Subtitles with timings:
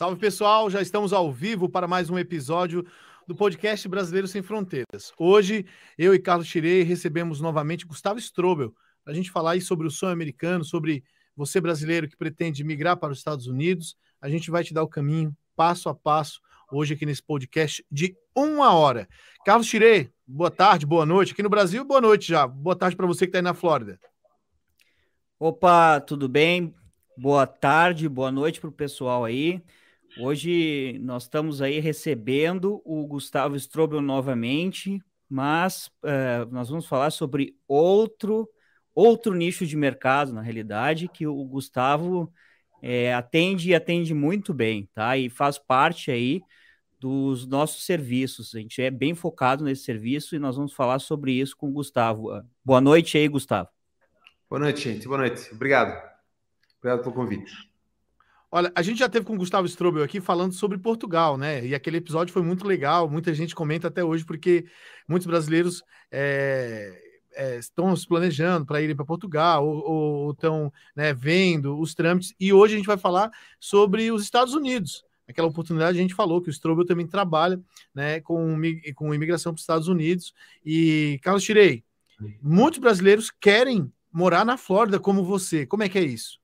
[0.00, 2.86] Salve pessoal, já estamos ao vivo para mais um episódio
[3.28, 5.12] do podcast Brasileiro Sem Fronteiras.
[5.18, 5.66] Hoje,
[5.98, 8.74] eu e Carlos Tirei recebemos novamente Gustavo Strobel
[9.04, 11.04] para a gente falar aí sobre o sonho americano, sobre
[11.36, 13.94] você brasileiro que pretende migrar para os Estados Unidos.
[14.22, 16.40] A gente vai te dar o caminho passo a passo
[16.72, 19.06] hoje aqui nesse podcast de uma hora.
[19.44, 21.34] Carlos Tirei, boa tarde, boa noite.
[21.34, 22.46] Aqui no Brasil, boa noite já.
[22.46, 24.00] Boa tarde para você que está aí na Flórida.
[25.38, 26.74] Opa, tudo bem?
[27.18, 29.62] Boa tarde, boa noite para o pessoal aí.
[30.18, 37.56] Hoje nós estamos aí recebendo o Gustavo Strobel novamente, mas uh, nós vamos falar sobre
[37.68, 38.48] outro
[38.92, 42.30] outro nicho de mercado, na realidade, que o Gustavo
[42.82, 45.16] é, atende e atende muito bem, tá?
[45.16, 46.42] E faz parte aí
[46.98, 48.54] dos nossos serviços.
[48.54, 51.72] A gente é bem focado nesse serviço e nós vamos falar sobre isso com o
[51.72, 52.42] Gustavo.
[52.64, 53.68] Boa noite aí, Gustavo.
[54.48, 55.06] Boa noite, gente.
[55.06, 55.48] Boa noite.
[55.54, 55.96] Obrigado.
[56.78, 57.69] Obrigado pelo convite.
[58.52, 61.64] Olha, a gente já teve com o Gustavo Strobel aqui falando sobre Portugal, né?
[61.64, 64.66] E aquele episódio foi muito legal, muita gente comenta até hoje, porque
[65.06, 67.00] muitos brasileiros é,
[67.34, 72.34] é, estão se planejando para irem para Portugal ou estão né, vendo os trâmites.
[72.40, 75.04] E hoje a gente vai falar sobre os Estados Unidos.
[75.28, 77.60] Aquela oportunidade a gente falou que o Strobel também trabalha
[77.94, 78.60] né, com,
[78.96, 80.34] com imigração para os Estados Unidos.
[80.66, 81.84] E, Carlos Tirei,
[82.42, 85.64] muitos brasileiros querem morar na Flórida como você.
[85.64, 86.40] Como é que é isso?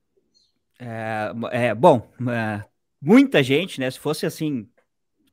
[0.79, 2.63] É, é bom, é,
[3.01, 3.89] muita gente, né?
[3.89, 4.69] Se fosse assim,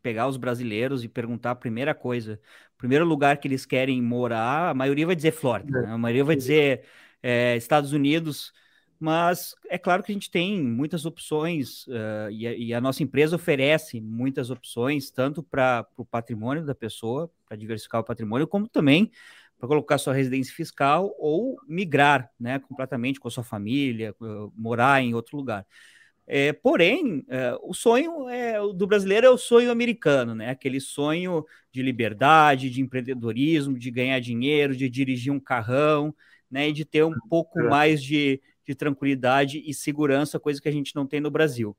[0.02, 2.40] pegar os brasileiros e perguntar a primeira coisa,
[2.84, 5.92] primeiro lugar que eles querem morar, a maioria vai dizer Flórida, né?
[5.92, 6.84] a maioria vai dizer
[7.22, 8.52] é, Estados Unidos,
[9.00, 13.02] mas é claro que a gente tem muitas opções uh, e, a, e, a, nossa
[13.02, 18.68] empresa oferece muitas opções, tanto para o patrimônio da pessoa, para diversificar o patrimônio, como
[18.68, 19.10] também
[19.64, 24.14] para colocar sua residência fiscal ou migrar né, completamente com a sua família,
[24.54, 25.66] morar em outro lugar.
[26.26, 30.50] É, porém, é, o sonho é, do brasileiro é o sonho americano, né?
[30.50, 36.14] Aquele sonho de liberdade, de empreendedorismo, de ganhar dinheiro, de dirigir um carrão,
[36.50, 36.68] né?
[36.68, 37.68] E de ter um pouco é.
[37.68, 41.76] mais de, de tranquilidade e segurança, coisa que a gente não tem no Brasil.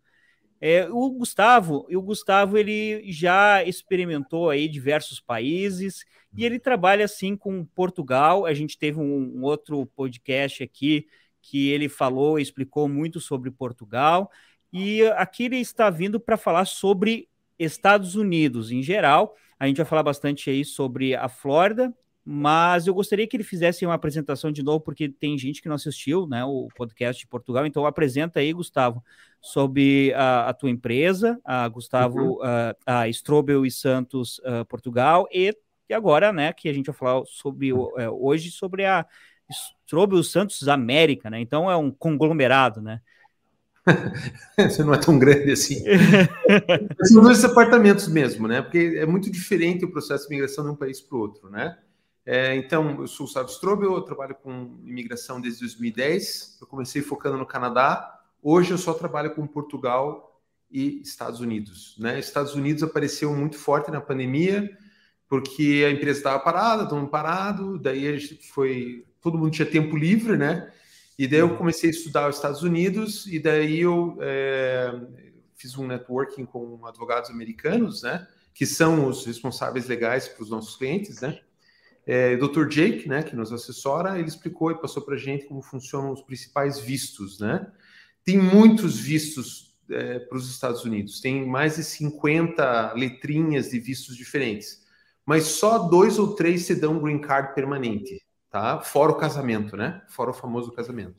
[0.62, 6.06] É, o Gustavo, o Gustavo ele já experimentou aí diversos países
[6.36, 8.46] e ele trabalha assim com Portugal.
[8.46, 11.08] A gente teve um, um outro podcast aqui
[11.42, 14.32] que ele falou, explicou muito sobre Portugal
[14.72, 19.36] e aqui ele está vindo para falar sobre Estados Unidos em geral.
[19.60, 21.94] A gente vai falar bastante aí sobre a Flórida
[22.28, 25.76] mas eu gostaria que ele fizesse uma apresentação de novo, porque tem gente que não
[25.76, 27.68] assistiu né, o podcast de Portugal.
[27.68, 29.04] Então, apresenta aí, Gustavo,
[29.40, 32.44] sobre a, a tua empresa, a Gustavo, uhum.
[32.44, 35.56] a, a Strobel e Santos uh, Portugal, e,
[35.88, 39.06] e, agora, né, que a gente vai falar sobre é, hoje sobre a
[39.86, 41.40] Strobel Santos América, né?
[41.40, 43.02] Então, é um conglomerado, né?
[44.58, 45.84] Você não é tão grande assim.
[47.06, 48.64] São dois apartamentos mesmo, né?
[48.64, 51.78] Porque é muito diferente o processo de migração de um país para o outro, né?
[52.26, 56.58] É, então, eu sou o Sábio Strobel, eu trabalho com imigração desde 2010.
[56.60, 58.20] Eu comecei focando no Canadá.
[58.42, 60.42] Hoje eu só trabalho com Portugal
[60.72, 61.96] e Estados Unidos.
[62.00, 62.20] Né?
[62.20, 64.76] Estados Unidos apareceu muito forte na pandemia,
[65.28, 69.06] porque a empresa estava parada, estava parado, daí a gente foi.
[69.22, 70.72] Todo mundo tinha tempo livre, né?
[71.18, 74.94] E daí eu comecei a estudar os Estados Unidos, e daí eu é,
[75.56, 78.28] fiz um networking com advogados americanos, né?
[78.54, 81.40] Que são os responsáveis legais para os nossos clientes, né?
[82.08, 82.68] É, o Dr.
[82.68, 86.22] Jake, né, que nos assessora, ele explicou e passou para a gente como funcionam os
[86.22, 87.66] principais vistos, né?
[88.24, 94.16] Tem muitos vistos é, para os Estados Unidos, tem mais de 50 letrinhas de vistos
[94.16, 94.84] diferentes,
[95.26, 98.82] mas só dois ou três se dão green card permanente, tá?
[98.82, 100.02] Fora o casamento, né?
[100.08, 101.16] Fora o famoso casamento.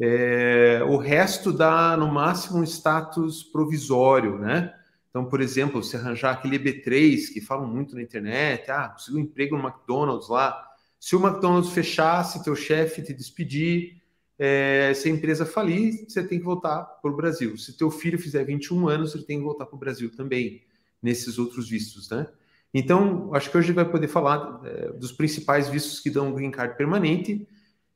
[0.00, 4.74] É, o resto dá no máximo um status provisório, né?
[5.10, 9.24] Então, por exemplo, se arranjar aquele EB3 que falam muito na internet, ah, conseguiu um
[9.24, 10.68] emprego no McDonald's lá.
[10.98, 14.00] Se o McDonald's fechasse, teu chefe te despedir,
[14.38, 17.56] é, se a empresa falir, você tem que voltar para o Brasil.
[17.58, 20.62] Se teu filho fizer 21 anos, ele tem que voltar para o Brasil também,
[21.02, 22.26] nesses outros vistos, né?
[22.72, 26.76] Então, acho que hoje vai poder falar é, dos principais vistos que dão green card
[26.76, 27.46] permanente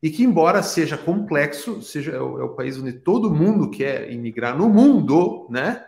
[0.02, 4.10] e que, embora seja complexo, seja é o, é o país onde todo mundo quer
[4.10, 5.84] imigrar no mundo, né?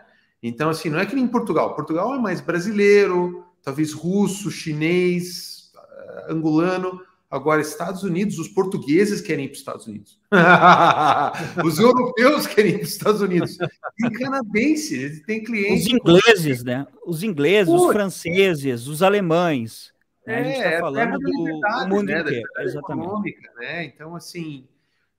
[0.47, 1.75] Então, assim, não é que nem Portugal.
[1.75, 7.01] Portugal é mais brasileiro, talvez russo, chinês, uh, angolano.
[7.29, 10.19] Agora, Estados Unidos, os portugueses querem ir para os Estados Unidos.
[11.65, 13.57] os europeus querem ir para os Estados Unidos.
[13.97, 15.87] Tem canadenses, tem clientes.
[15.87, 16.87] Os ingleses, né?
[17.05, 19.93] Os ingleses, Pô, os franceses, os alemães.
[20.25, 22.21] É, a gente está é, falando do, do mundo né?
[22.21, 22.47] inteiro.
[22.59, 23.39] Exatamente.
[23.57, 23.85] Né?
[23.85, 24.65] Então, assim,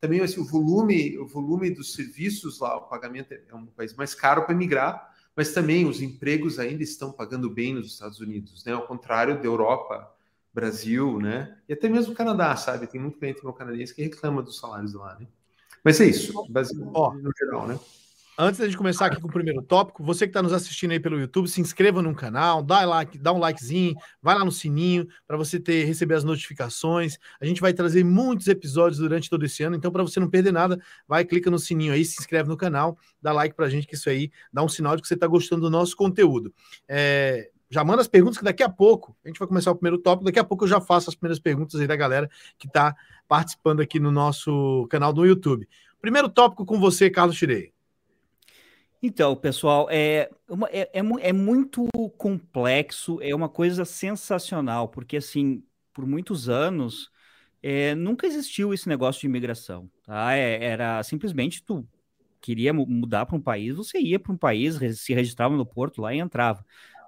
[0.00, 4.14] também assim, o volume, o volume dos serviços lá, o pagamento é um país mais
[4.14, 5.07] caro para migrar,
[5.38, 8.73] mas também os empregos ainda estão pagando bem nos Estados Unidos, né?
[8.73, 10.12] Ao contrário da Europa,
[10.52, 11.56] Brasil, né?
[11.69, 12.88] E até mesmo o Canadá, sabe?
[12.88, 15.29] Tem muito cliente meu canadense que reclama dos salários lá, né?
[15.85, 17.79] Mas é isso, basicamente, no geral, né?
[18.40, 21.00] Antes da gente começar aqui com o primeiro tópico, você que está nos assistindo aí
[21.00, 25.08] pelo YouTube, se inscreva no canal, dá like, dá um likezinho, vai lá no sininho
[25.26, 27.19] para você ter receber as notificações.
[27.40, 30.52] A gente vai trazer muitos episódios durante todo esse ano, então para você não perder
[30.52, 33.88] nada, vai clica no sininho aí, se inscreve no canal, dá like para a gente
[33.88, 36.55] que isso aí dá um sinal de que você está gostando do nosso conteúdo.
[36.87, 39.99] É, já manda as perguntas que daqui a pouco a gente vai começar o primeiro
[39.99, 40.26] tópico.
[40.26, 42.94] Daqui a pouco eu já faço as primeiras perguntas aí da galera que está
[43.26, 45.69] participando aqui no nosso canal do YouTube.
[46.00, 47.76] Primeiro tópico com você, Carlos Tirei.
[49.02, 51.86] Então, pessoal, é, uma, é, é, é, muito
[52.16, 55.62] complexo, é uma coisa sensacional, porque, assim,
[55.92, 57.10] por muitos anos,
[57.62, 60.34] é, nunca existiu esse negócio de imigração, tá?
[60.34, 61.86] É, era simplesmente tu
[62.40, 66.14] queria mudar para um país, você ia para um país, se registrava no porto lá
[66.14, 66.64] e entrava.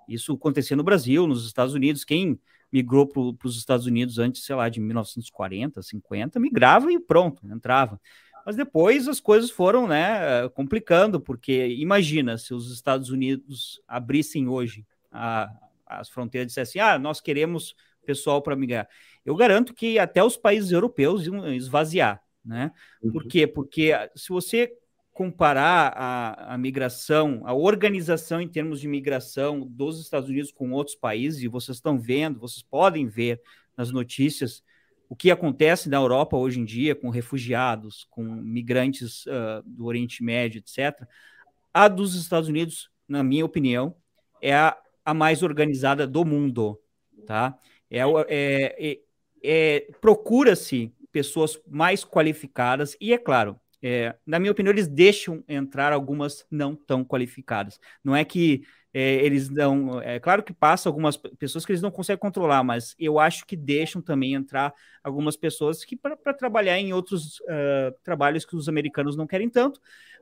[0.08, 2.04] Isso acontecia no Brasil, nos Estados Unidos.
[2.04, 2.38] Quem
[2.72, 8.00] migrou para os Estados Unidos antes, sei lá, de 1940, 50, migrava e pronto, entrava.
[8.44, 14.86] Mas depois as coisas foram né, complicando, porque imagina se os Estados Unidos abrissem hoje
[15.10, 15.50] a,
[15.86, 18.88] as fronteiras e dissessem: ah, nós queremos pessoal para migrar.
[19.24, 22.22] Eu garanto que até os países europeus iam esvaziar.
[22.44, 22.72] Né?
[23.02, 23.12] Uhum.
[23.12, 23.46] Por quê?
[23.46, 24.72] Porque se você
[25.12, 30.96] comparar a, a, migração, a organização em termos de migração dos Estados Unidos com outros
[30.96, 33.40] países, e vocês estão vendo, vocês podem ver
[33.76, 34.62] nas notícias
[35.10, 40.22] o que acontece na Europa hoje em dia com refugiados, com migrantes uh, do Oriente
[40.22, 41.04] Médio, etc.,
[41.74, 43.96] a dos Estados Unidos, na minha opinião,
[44.40, 46.80] é a, a mais organizada do mundo,
[47.26, 47.58] tá?
[47.90, 49.00] É, é, é,
[49.42, 55.92] é Procura-se pessoas mais qualificadas e, é claro, é, na minha opinião, eles deixam entrar
[55.92, 57.80] algumas não tão qualificadas.
[58.04, 58.62] Não é que
[58.92, 60.00] é, eles não.
[60.02, 63.56] É claro que passa algumas pessoas que eles não conseguem controlar, mas eu acho que
[63.56, 69.16] deixam também entrar algumas pessoas que para trabalhar em outros uh, trabalhos que os americanos
[69.16, 69.80] não querem tanto,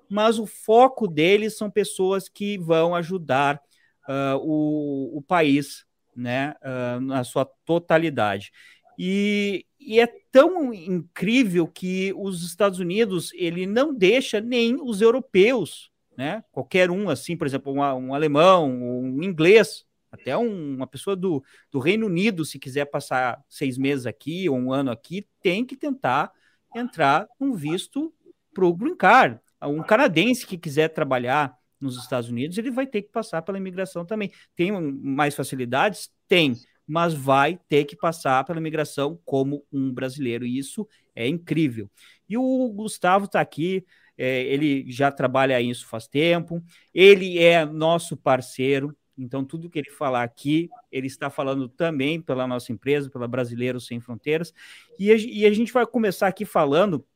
[0.08, 3.60] mas o foco deles são pessoas que vão ajudar
[4.08, 8.52] uh, o, o país né, uh, na sua totalidade.
[8.98, 15.90] E, e, é tão incrível que os Estados Unidos ele não deixa nem os europeus
[16.18, 16.42] né?
[16.50, 21.44] Qualquer um, assim, por exemplo, um, um alemão, um inglês, até um, uma pessoa do,
[21.70, 25.76] do Reino Unido, se quiser passar seis meses aqui ou um ano aqui, tem que
[25.76, 26.32] tentar
[26.74, 28.12] entrar um visto
[28.52, 29.38] para o Green Card.
[29.62, 34.04] Um canadense que quiser trabalhar nos Estados Unidos, ele vai ter que passar pela imigração
[34.04, 34.32] também.
[34.56, 36.10] Tem mais facilidades?
[36.26, 36.56] Tem,
[36.88, 41.90] mas vai ter que passar pela imigração como um brasileiro, e isso é incrível.
[42.28, 43.84] E o Gustavo está aqui
[44.18, 46.60] é, ele já trabalha isso faz tempo,
[46.92, 52.44] ele é nosso parceiro, então tudo que ele falar aqui, ele está falando também pela
[52.44, 54.52] nossa empresa, pela Brasileiros Sem Fronteiras,
[54.98, 57.06] e a, e a gente vai começar aqui falando,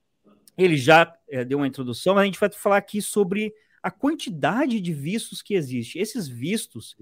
[0.57, 3.53] ele já é, deu uma introdução, mas a gente vai falar aqui sobre
[3.83, 5.99] a quantidade de vistos que existe.
[5.99, 6.97] Esses vistos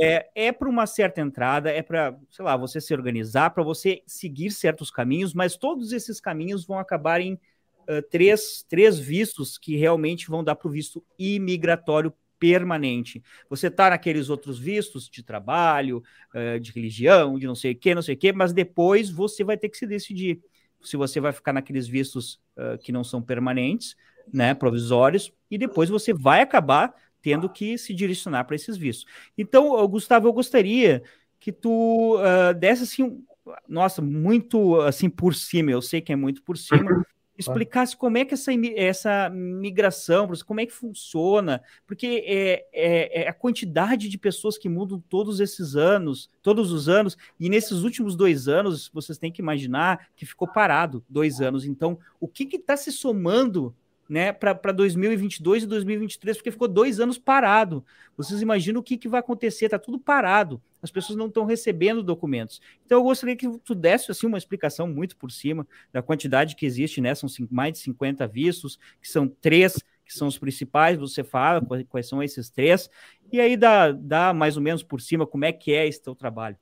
[0.00, 4.02] é, é para uma certa entrada, é para, sei lá, você se organizar, para você
[4.06, 9.76] seguir certos caminhos, mas todos esses caminhos vão acabar em uh, três, três vistos que
[9.76, 13.22] realmente vão dar para o visto imigratório permanente.
[13.50, 16.02] Você está naqueles outros vistos de trabalho,
[16.34, 19.44] uh, de religião, de não sei o que, não sei o que, mas depois você
[19.44, 20.40] vai ter que se decidir
[20.80, 23.96] se você vai ficar naqueles vistos uh, que não são permanentes,
[24.32, 29.06] né, provisórios, e depois você vai acabar tendo que se direcionar para esses vistos.
[29.36, 31.02] Então, Gustavo, eu gostaria
[31.40, 33.24] que tu uh, desse assim,
[33.68, 37.04] nossa, muito assim por cima, eu sei que é muito por cima,
[37.36, 43.28] explicasse como é que essa, essa migração, como é que funciona, porque é, é, é,
[43.28, 48.14] a quantidade de pessoas que mudam todos esses anos, todos os anos, e nesses últimos
[48.14, 51.64] dois anos, vocês têm que imaginar que ficou parado dois anos.
[51.64, 53.74] Então, o que está se somando
[54.14, 57.84] né, para 2022 e 2023, porque ficou dois anos parado.
[58.16, 59.64] Vocês imaginam o que, que vai acontecer?
[59.64, 60.62] Está tudo parado.
[60.80, 62.60] As pessoas não estão recebendo documentos.
[62.86, 66.64] Então, eu gostaria que tu desse assim, uma explicação muito por cima da quantidade que
[66.64, 67.12] existe, né?
[67.12, 72.06] São mais de 50 vistos, que são três que são os principais, você fala quais
[72.06, 72.90] são esses três,
[73.32, 76.14] e aí dá, dá mais ou menos por cima como é que é esse teu
[76.14, 76.58] trabalho.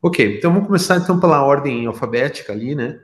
[0.00, 3.00] Ok, então vamos começar então pela ordem alfabética ali, né?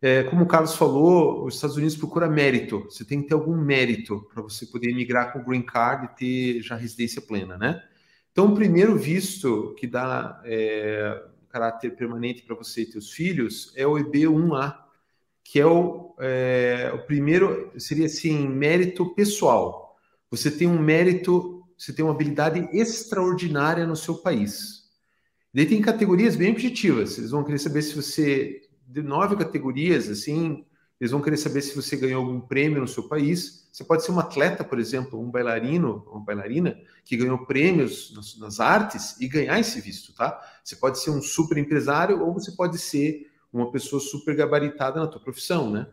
[0.00, 2.84] É, como o Carlos falou, os Estados Unidos procura mérito.
[2.84, 6.16] Você tem que ter algum mérito para você poder migrar com o green card e
[6.16, 7.82] ter já residência plena, né?
[8.30, 13.86] Então, o primeiro visto que dá é, caráter permanente para você e seus filhos é
[13.86, 14.76] o EB1A,
[15.42, 19.96] que é o, é, o primeiro, seria assim, mérito pessoal.
[20.30, 24.86] Você tem um mérito você tem uma habilidade extraordinária no seu país.
[25.52, 27.18] Daí tem categorias bem objetivas.
[27.18, 30.64] Eles vão querer saber se você de nove categorias, assim,
[31.00, 33.68] eles vão querer saber se você ganhou algum prêmio no seu país.
[33.70, 38.38] Você pode ser um atleta, por exemplo, um bailarino, uma bailarina que ganhou prêmios nas,
[38.38, 40.40] nas artes e ganhar esse visto, tá?
[40.64, 45.06] Você pode ser um super empresário ou você pode ser uma pessoa super gabaritada na
[45.06, 45.86] tua profissão, né?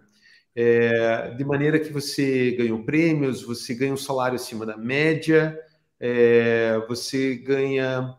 [0.55, 5.59] É, de maneira que você ganhou prêmios, você ganha um salário acima da média,
[5.99, 8.15] é, você ganha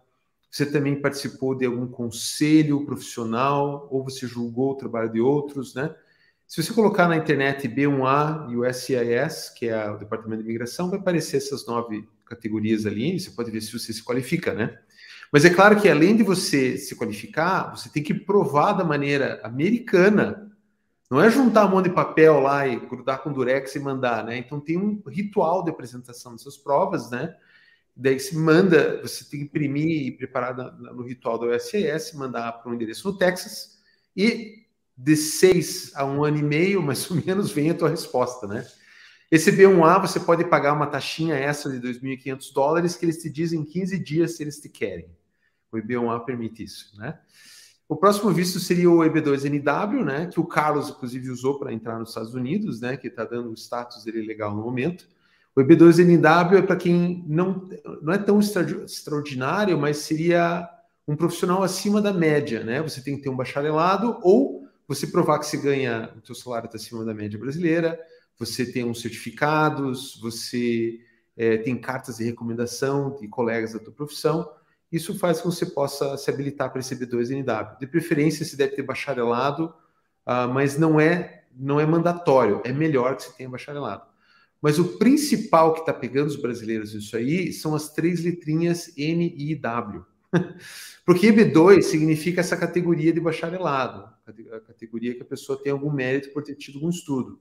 [0.55, 5.93] você também participou de algum conselho profissional ou você julgou o trabalho de outros, né?
[6.47, 10.89] Se você colocar na internet B1A e o SIS, que é o Departamento de Imigração,
[10.89, 14.79] vai aparecer essas nove categorias ali, você pode ver se você se qualifica, né?
[15.33, 19.41] Mas é claro que além de você se qualificar, você tem que provar da maneira
[19.43, 20.53] americana.
[21.11, 24.39] Não é juntar um monte de papel lá e grudar com durex e mandar, né?
[24.39, 27.35] Então tem um ritual de apresentação dessas provas, né?
[27.97, 32.71] Daí se manda, você tem que imprimir e preparar no ritual do USCS, mandar para
[32.71, 33.79] um endereço no Texas,
[34.17, 34.65] e
[34.97, 38.67] de seis a um ano e meio, mais ou menos, vem a tua resposta, né?
[39.31, 43.61] Esse B1A você pode pagar uma taxinha extra de 2.500 dólares que eles te dizem
[43.61, 45.09] em 15 dias se eles te querem.
[45.73, 47.19] O EB1A permite isso, né?
[47.89, 50.27] O próximo visto seria o EB2NW, né?
[50.27, 52.97] Que o Carlos, inclusive, usou para entrar nos Estados Unidos, né?
[52.97, 55.07] Que está dando o status dele legal no momento.
[55.57, 57.69] O EB2NW é para quem não,
[58.03, 60.69] não é tão extraordinário, mas seria
[61.07, 62.83] um profissional acima da média, né?
[62.83, 66.67] Você tem que ter um bacharelado ou você provar que você ganha, o seu salário
[66.67, 67.99] está acima da média brasileira,
[68.39, 70.99] você tem uns certificados, você
[71.37, 74.51] é, tem cartas de recomendação de colegas da tua profissão.
[74.91, 77.79] Isso faz com que você possa se habilitar para esse B2NW.
[77.79, 79.75] De preferência, você deve ter bacharelado,
[80.27, 82.61] uh, mas não é, não é mandatório.
[82.65, 84.14] É melhor que você tenha bacharelado.
[84.65, 89.35] Mas o principal que está pegando os brasileiros nisso aí são as três letrinhas N
[89.37, 90.03] e W.
[91.05, 96.31] Porque EB2 significa essa categoria de bacharelado, a categoria que a pessoa tem algum mérito
[96.33, 97.39] por ter tido algum estudo.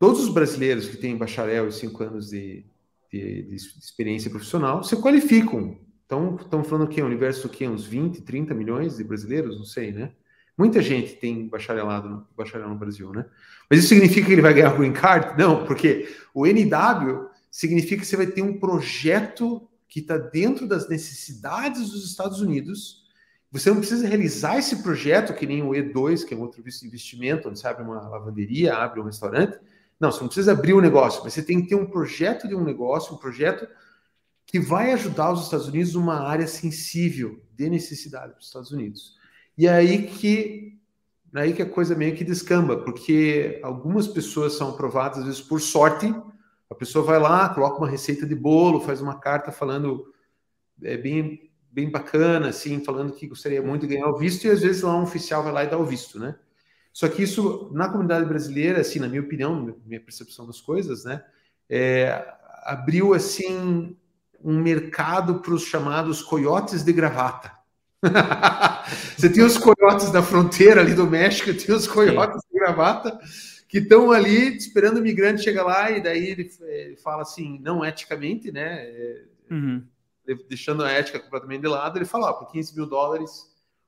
[0.00, 2.66] Todos os brasileiros que têm bacharel e cinco anos de,
[3.08, 5.78] de, de experiência profissional se qualificam.
[6.06, 7.02] Então, estamos falando o quê?
[7.02, 7.68] Universo do quê?
[7.68, 9.56] Uns 20, 30 milhões de brasileiros?
[9.56, 10.12] Não sei, né?
[10.56, 13.26] Muita gente tem bacharelado bacharel no Brasil, né?
[13.68, 15.36] Mas isso significa que ele vai ganhar o green card?
[15.38, 20.88] Não, porque o NW significa que você vai ter um projeto que está dentro das
[20.88, 23.04] necessidades dos Estados Unidos.
[23.50, 27.48] Você não precisa realizar esse projeto que nem o E2, que é um outro investimento,
[27.48, 29.58] onde você abre uma lavanderia, abre um restaurante.
[29.98, 32.48] Não, você não precisa abrir o um negócio, mas você tem que ter um projeto
[32.48, 33.66] de um negócio, um projeto
[34.44, 39.16] que vai ajudar os Estados Unidos numa área sensível de necessidade para os Estados Unidos.
[39.56, 40.78] E é aí que
[41.34, 45.60] aí que a coisa meio que descamba, porque algumas pessoas são aprovadas às vezes por
[45.60, 46.14] sorte.
[46.70, 50.12] A pessoa vai lá, coloca uma receita de bolo, faz uma carta falando
[50.82, 54.62] é bem bem bacana, assim, falando que gostaria muito de ganhar o visto e às
[54.62, 56.34] vezes lá um oficial vai lá e dá o visto, né?
[56.90, 61.22] Só que isso na comunidade brasileira, assim, na minha opinião, minha percepção das coisas, né,
[61.68, 62.24] é,
[62.64, 63.94] abriu assim
[64.42, 67.55] um mercado para os chamados coiotes de gravata.
[69.16, 73.18] Você tem os coiotes da fronteira ali do México, tem os coiotes de gravata
[73.68, 77.84] que estão ali esperando o migrante chegar lá e daí ele, ele fala assim, não
[77.84, 78.84] eticamente, né?
[78.84, 79.82] É, uhum.
[80.48, 83.30] Deixando a ética completamente de lado, ele fala, ó, por 15 mil dólares,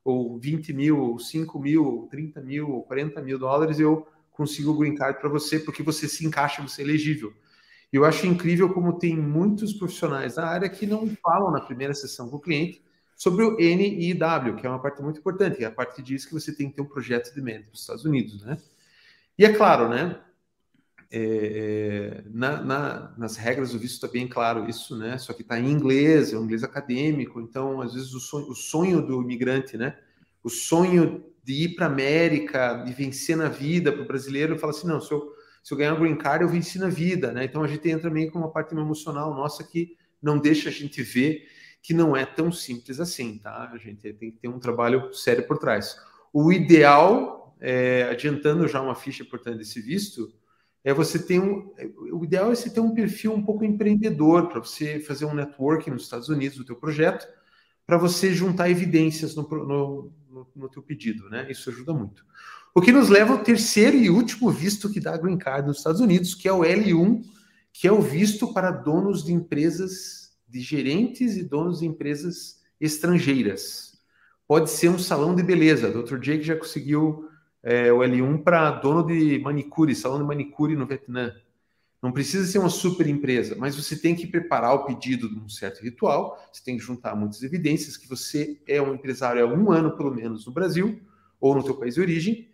[0.04, 4.70] ou 20 mil, ou 5 mil, ou 30 mil, ou 40 mil dólares, eu consigo
[4.70, 7.32] o green card para você, porque você se encaixa, você é elegível.
[7.92, 12.28] Eu acho incrível como tem muitos profissionais da área que não falam na primeira sessão
[12.28, 12.82] com o cliente,
[13.18, 16.24] sobre o NIW, que é uma parte muito importante, que é a parte que diz
[16.24, 18.56] que você tem que ter um projeto de mérito para os Estados Unidos, né?
[19.36, 20.20] E é claro, né?
[21.10, 25.18] É, é, na, na, nas regras do visto está bem claro isso, né?
[25.18, 28.54] Só que está em inglês, é um inglês acadêmico, então às vezes o sonho, o
[28.54, 29.98] sonho do imigrante, né?
[30.40, 34.70] O sonho de ir para a América e vencer na vida para o brasileiro, fala
[34.70, 35.32] assim, não, se eu,
[35.64, 37.44] se eu ganhar um green card, eu venci na vida, né?
[37.44, 41.02] Então a gente entra meio com uma parte emocional nossa que não deixa a gente
[41.02, 41.57] ver
[41.88, 43.70] que não é tão simples assim, tá?
[43.72, 45.96] A gente tem que ter um trabalho sério por trás.
[46.30, 50.30] O ideal, é, adiantando já uma ficha importante desse visto,
[50.84, 51.72] é você ter um.
[52.12, 55.92] O ideal é você ter um perfil um pouco empreendedor para você fazer um networking
[55.92, 57.26] nos Estados Unidos do teu projeto,
[57.86, 61.50] para você juntar evidências no, no, no, no teu pedido, né?
[61.50, 62.22] Isso ajuda muito.
[62.74, 66.02] O que nos leva ao terceiro e último visto que dá green card nos Estados
[66.02, 67.24] Unidos, que é o L1,
[67.72, 73.98] que é o visto para donos de empresas de gerentes e donos de empresas estrangeiras.
[74.46, 75.90] Pode ser um salão de beleza.
[75.90, 76.18] Dr.
[76.18, 77.28] Jake já conseguiu
[77.62, 81.34] é, o L1 para dono de manicure, salão de manicure no Vietnã.
[82.00, 85.48] Não precisa ser uma super empresa, mas você tem que preparar o pedido de um
[85.48, 89.72] certo ritual, você tem que juntar muitas evidências que você é um empresário há um
[89.72, 91.00] ano, pelo menos, no Brasil,
[91.40, 92.48] ou no teu país de origem,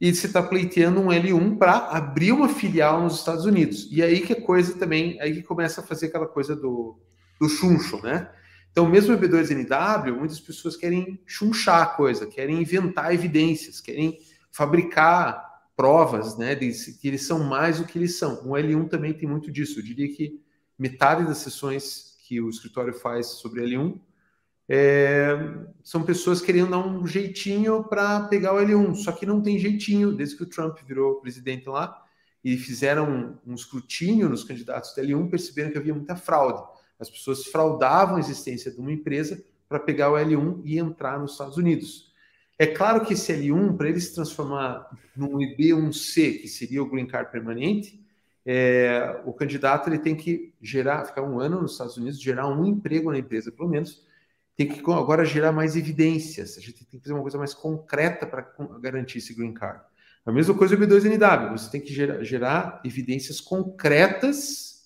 [0.00, 3.88] e você está pleiteando um L1 para abrir uma filial nos Estados Unidos.
[3.92, 6.98] E aí que a coisa também, aí que começa a fazer aquela coisa do,
[7.40, 8.30] do chuncho, né?
[8.70, 14.18] Então, mesmo o B2NW, muitas pessoas querem chunchar a coisa, querem inventar evidências, querem
[14.52, 16.70] fabricar provas, né, de
[17.00, 18.46] que eles são mais do que eles são.
[18.46, 19.80] O L1 também tem muito disso.
[19.80, 20.40] Eu diria que
[20.78, 23.98] metade das sessões que o escritório faz sobre L1
[24.72, 25.36] é,
[25.82, 30.12] são pessoas querendo dar um jeitinho para pegar o L1, só que não tem jeitinho,
[30.12, 32.00] desde que o Trump virou presidente lá
[32.44, 36.62] e fizeram um, um escrutínio nos candidatos do L1, perceberam que havia muita fraude.
[37.00, 41.32] As pessoas fraudavam a existência de uma empresa para pegar o L1 e entrar nos
[41.32, 42.12] Estados Unidos.
[42.58, 47.06] É claro que esse L1, para ele se transformar num IB1C, que seria o Green
[47.06, 47.98] Card permanente,
[48.44, 52.66] é, o candidato ele tem que gerar, ficar um ano nos Estados Unidos, gerar um
[52.66, 54.04] emprego na empresa, pelo menos,
[54.56, 56.58] tem que agora gerar mais evidências.
[56.58, 58.42] A gente tem que fazer uma coisa mais concreta para
[58.80, 59.82] garantir esse Green Card.
[60.26, 64.79] A mesma coisa o B2NW, você tem que gerar, gerar evidências concretas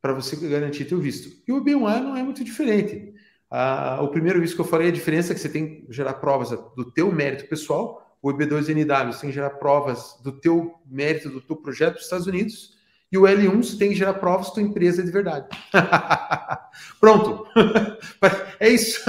[0.00, 1.30] para você garantir teu visto.
[1.46, 3.14] E o B1A não é muito diferente.
[3.50, 6.14] Ah, o primeiro visto que eu falei, a diferença é que você tem que gerar
[6.14, 11.28] provas do teu mérito pessoal, o EB2NW você tem que gerar provas do teu mérito,
[11.28, 12.78] do teu projeto dos Estados Unidos,
[13.10, 15.48] e o L1 você tem que gerar provas da tua empresa de verdade.
[17.00, 17.44] Pronto.
[18.60, 19.00] é isso.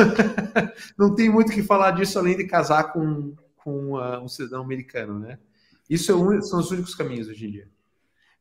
[0.98, 4.64] Não tem muito o que falar disso além de casar com, com uh, um cidadão
[4.64, 5.38] americano, né?
[5.88, 7.68] Isso é um, são os únicos caminhos hoje em dia.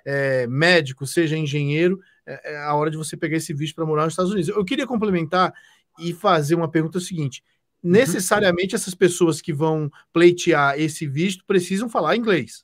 [0.06, 4.06] é, médico, seja engenheiro, é, é a hora de você pegar esse visto para morar
[4.06, 4.50] nos Estados Unidos.
[4.50, 5.54] Eu queria complementar
[6.00, 7.44] e fazer uma pergunta seguinte.
[7.84, 12.64] Necessariamente essas pessoas que vão pleitear esse visto precisam falar inglês.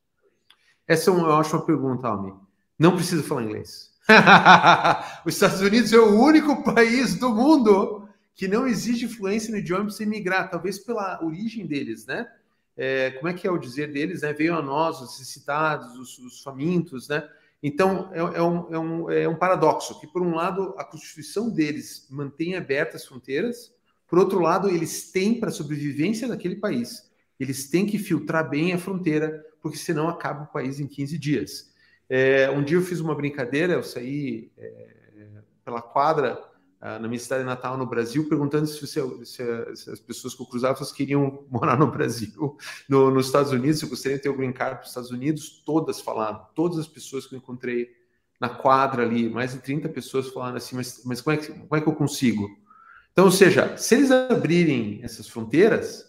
[0.88, 2.34] Essa é uma ótima pergunta, Almi.
[2.78, 3.90] Não precisa falar inglês.
[5.26, 9.84] Os Estados Unidos é o único país do mundo que não exige fluência no idioma
[9.84, 12.26] para você migrar, talvez pela origem deles, né?
[12.78, 14.32] É, como é que é o dizer deles, né?
[14.32, 17.28] Veio a nós, os necessitados, os, os famintos, né?
[17.62, 21.50] Então, é, é, um, é, um, é um paradoxo, que por um lado a Constituição
[21.50, 23.74] deles mantém abertas as fronteiras,
[24.10, 28.74] por outro lado, eles têm para a sobrevivência daquele país, eles têm que filtrar bem
[28.74, 31.74] a fronteira, porque senão acaba o país em 15 dias.
[32.10, 34.88] É, um dia eu fiz uma brincadeira, eu saí é,
[35.64, 36.42] pela quadra
[36.82, 40.46] ah, na minha cidade natal no Brasil, perguntando se, se, se, as pessoas que eu
[40.46, 44.54] cruzava queriam morar no Brasil, no, nos Estados Unidos, se gostaria de ter o green
[44.54, 47.90] card para os Estados Unidos, todas falaram, todas as pessoas que eu encontrei
[48.40, 51.76] na quadra ali, mais de 30 pessoas falaram assim, mas, mas como, é que, como
[51.76, 52.50] é que eu consigo?
[53.12, 56.06] Então, ou seja, se eles abrirem essas fronteiras,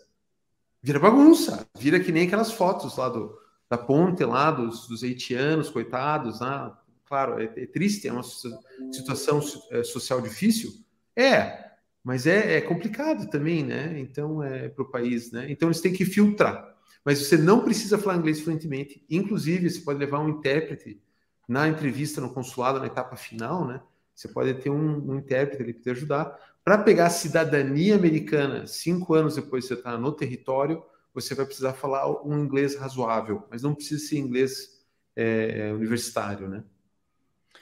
[0.83, 3.37] vira bagunça, vira que nem aquelas fotos lá do,
[3.69, 6.73] da ponte lá dos, dos haitianos, coitados, né?
[7.11, 9.41] claro, é, é, triste, é uma situação
[9.73, 10.73] é, social difícil,
[11.17, 11.71] é,
[12.05, 13.99] mas é, é complicado também, né?
[13.99, 15.51] Então, é para o país, né?
[15.51, 16.75] Então, eles têm que filtrar.
[17.05, 19.05] Mas você não precisa falar inglês fluentemente.
[19.11, 21.03] Inclusive, você pode levar um intérprete
[21.49, 23.83] na entrevista no consulado, na etapa final, né?
[24.15, 26.39] Você pode ter um, um intérprete ali para te ajudar.
[26.65, 31.47] Para pegar a cidadania americana, cinco anos depois que você está no território, você vai
[31.47, 34.85] precisar falar um inglês razoável, mas não precisa ser inglês
[35.17, 36.63] é, universitário, né?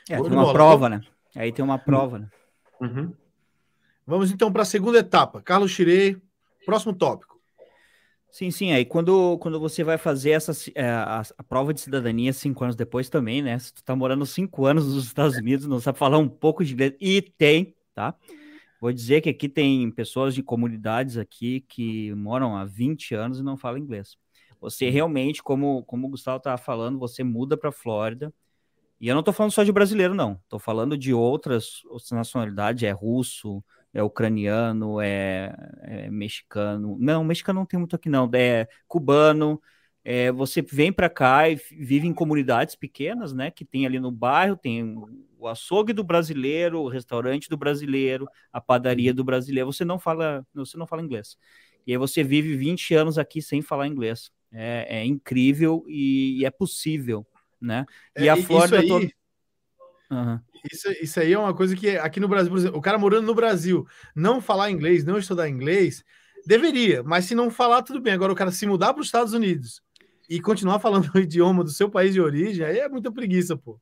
[0.09, 1.01] É, tem uma prova, né?
[1.35, 2.31] Aí tem uma prova, né?
[2.81, 3.13] Uhum.
[4.07, 5.43] Vamos então para a segunda etapa.
[5.43, 6.17] Carlos Chirei,
[6.65, 7.39] próximo tópico.
[8.31, 8.73] Sim, sim.
[8.73, 12.77] Aí quando, quando você vai fazer essa, é, a, a, prova de cidadania cinco anos
[12.77, 13.59] depois também, né?
[13.59, 16.75] Se tu tá morando cinco anos nos Estados Unidos, não sabe falar um pouco de
[16.75, 18.15] inglês, e tem, tá?
[18.81, 23.43] Vou dizer que aqui tem pessoas de comunidades aqui que moram há 20 anos e
[23.43, 24.17] não falam inglês.
[24.61, 24.93] Você uhum.
[24.93, 28.33] realmente, como, como o Gustavo estava falando, você muda para a Flórida.
[29.01, 30.41] E eu não estou falando só de brasileiro, não.
[30.45, 33.63] Estou falando de outras, outras nacionalidades, é russo,
[33.95, 36.97] é ucraniano, é, é, mexicano.
[36.99, 38.29] Não, mexicano não tem muito aqui, não.
[38.35, 39.61] É cubano.
[40.05, 43.51] É, você vem para cá e vive em comunidades pequenas, né?
[43.51, 44.97] Que tem ali no bairro, tem
[45.39, 49.73] o açougue do brasileiro, o restaurante do brasileiro, a padaria do brasileiro.
[49.73, 51.37] Você não fala, você não fala inglês.
[51.87, 54.31] E aí você vive 20 anos aqui sem falar inglês.
[54.53, 57.27] É, é incrível e, e, é possível,
[57.61, 57.87] né?
[58.19, 59.09] E é, a Flórida toda...
[60.11, 60.41] Uhum.
[60.73, 63.35] Isso, isso aí é uma coisa que aqui no Brasil, exemplo, o cara morando no
[63.35, 66.03] Brasil, não falar inglês, não estudar inglês,
[66.47, 68.15] deveria, mas se não falar, tudo bem.
[68.15, 69.83] Agora, o cara se mudar para os Estados Unidos
[70.29, 73.79] e continuar falando o idioma do seu país de origem, aí é muita preguiça, pô.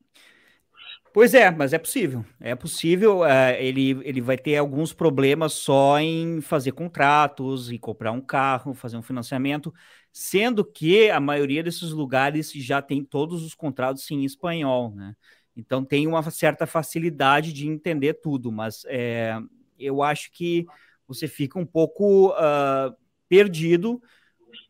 [1.17, 2.23] Pois é, mas é possível.
[2.39, 3.21] É possível.
[3.21, 8.75] Uh, ele, ele vai ter alguns problemas só em fazer contratos e comprar um carro,
[8.75, 9.73] fazer um financiamento,
[10.13, 15.15] sendo que a maioria desses lugares já tem todos os contratos em espanhol, né?
[15.55, 19.39] Então tem uma certa facilidade de entender tudo, mas é,
[19.79, 20.67] eu acho que
[21.07, 22.95] você fica um pouco uh,
[23.27, 23.99] perdido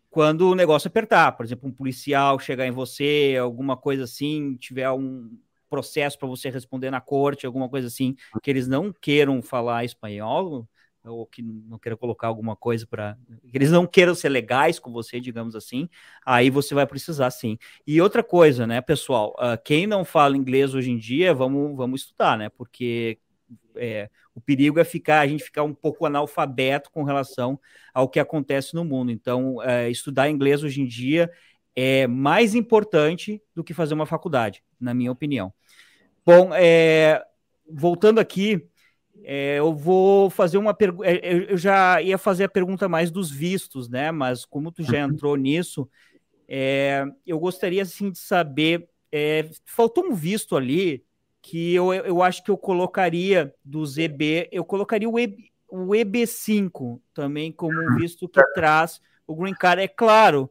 [0.09, 1.33] quando o negócio apertar.
[1.33, 5.37] Por exemplo, um policial chegar em você, alguma coisa assim, tiver um
[5.69, 10.67] processo para você responder na corte, alguma coisa assim, que eles não queiram falar espanhol,
[11.03, 13.17] ou que não queiram colocar alguma coisa para.
[13.53, 15.89] eles não queiram ser legais com você, digamos assim,
[16.25, 17.57] aí você vai precisar sim.
[17.85, 22.01] E outra coisa, né, pessoal, uh, quem não fala inglês hoje em dia, vamos, vamos
[22.01, 23.19] estudar, né, porque
[23.75, 27.59] é, o perigo é ficar a gente ficar um pouco analfabeto com relação
[27.93, 29.11] ao que acontece no mundo.
[29.11, 31.31] Então, é, estudar inglês hoje em dia
[31.79, 35.53] é mais importante do que fazer uma faculdade, na minha opinião.
[36.25, 37.23] Bom, é,
[37.69, 38.67] voltando aqui,
[39.23, 41.07] é, eu vou fazer uma pergunta.
[41.07, 44.11] É, eu já ia fazer a pergunta mais dos vistos, né?
[44.11, 45.13] Mas como tu já uhum.
[45.13, 45.87] entrou nisso,
[46.47, 48.89] é, eu gostaria assim de saber.
[49.11, 51.05] É, faltou um visto ali
[51.43, 56.99] que eu, eu acho que eu colocaria dos EB, eu colocaria o, EB, o EB5
[57.13, 59.83] também como um visto que traz o green card.
[59.83, 60.49] É claro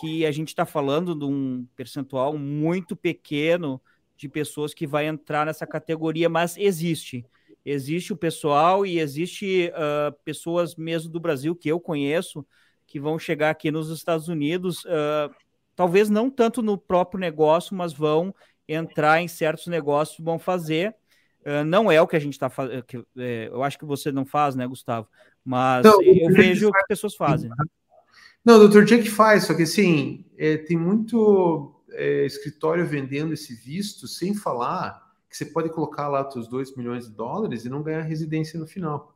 [0.00, 3.80] que a gente está falando de um percentual muito pequeno
[4.16, 7.24] de pessoas que vai entrar nessa categoria, mas existe
[7.70, 12.46] existe o pessoal e existe uh, pessoas mesmo do Brasil que eu conheço
[12.86, 15.34] que vão chegar aqui nos Estados Unidos, uh,
[15.76, 18.34] talvez não tanto no próprio negócio, mas vão
[18.66, 20.94] entrar em certos negócios, vão fazer.
[21.40, 22.84] Uh, não é o que a gente está fazendo.
[23.18, 25.06] É, eu acho que você não faz, né, Gustavo?
[25.44, 27.50] Mas não, eu vejo que pessoas fazem.
[28.48, 34.08] Não, o Jack faz, só que assim, é, tem muito é, escritório vendendo esse visto
[34.08, 38.00] sem falar que você pode colocar lá os 2 milhões de dólares e não ganhar
[38.00, 39.14] residência no final.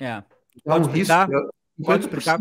[0.00, 0.22] É.
[0.56, 1.28] Então, pode explicar?
[1.28, 1.52] Risco,
[1.84, 2.40] pode explicar?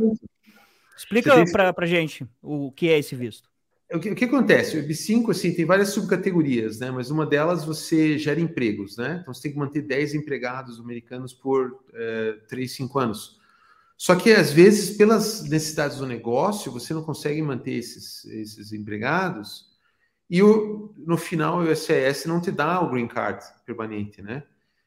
[0.96, 3.50] Explica para a gente o que é esse visto.
[3.92, 4.78] O que, o que, acontece?
[4.78, 6.90] O EB5 assim, tem várias subcategorias, né?
[6.90, 8.96] mas uma delas você gera empregos.
[8.96, 9.20] Né?
[9.22, 13.39] Então você tem que manter 10 empregados americanos por é, 3, 5 anos.
[14.00, 19.66] Só que, às vezes, pelas necessidades do negócio, você não consegue manter esses, esses empregados
[20.30, 24.44] e o, no final, o SES não te dá o green card permanente, né?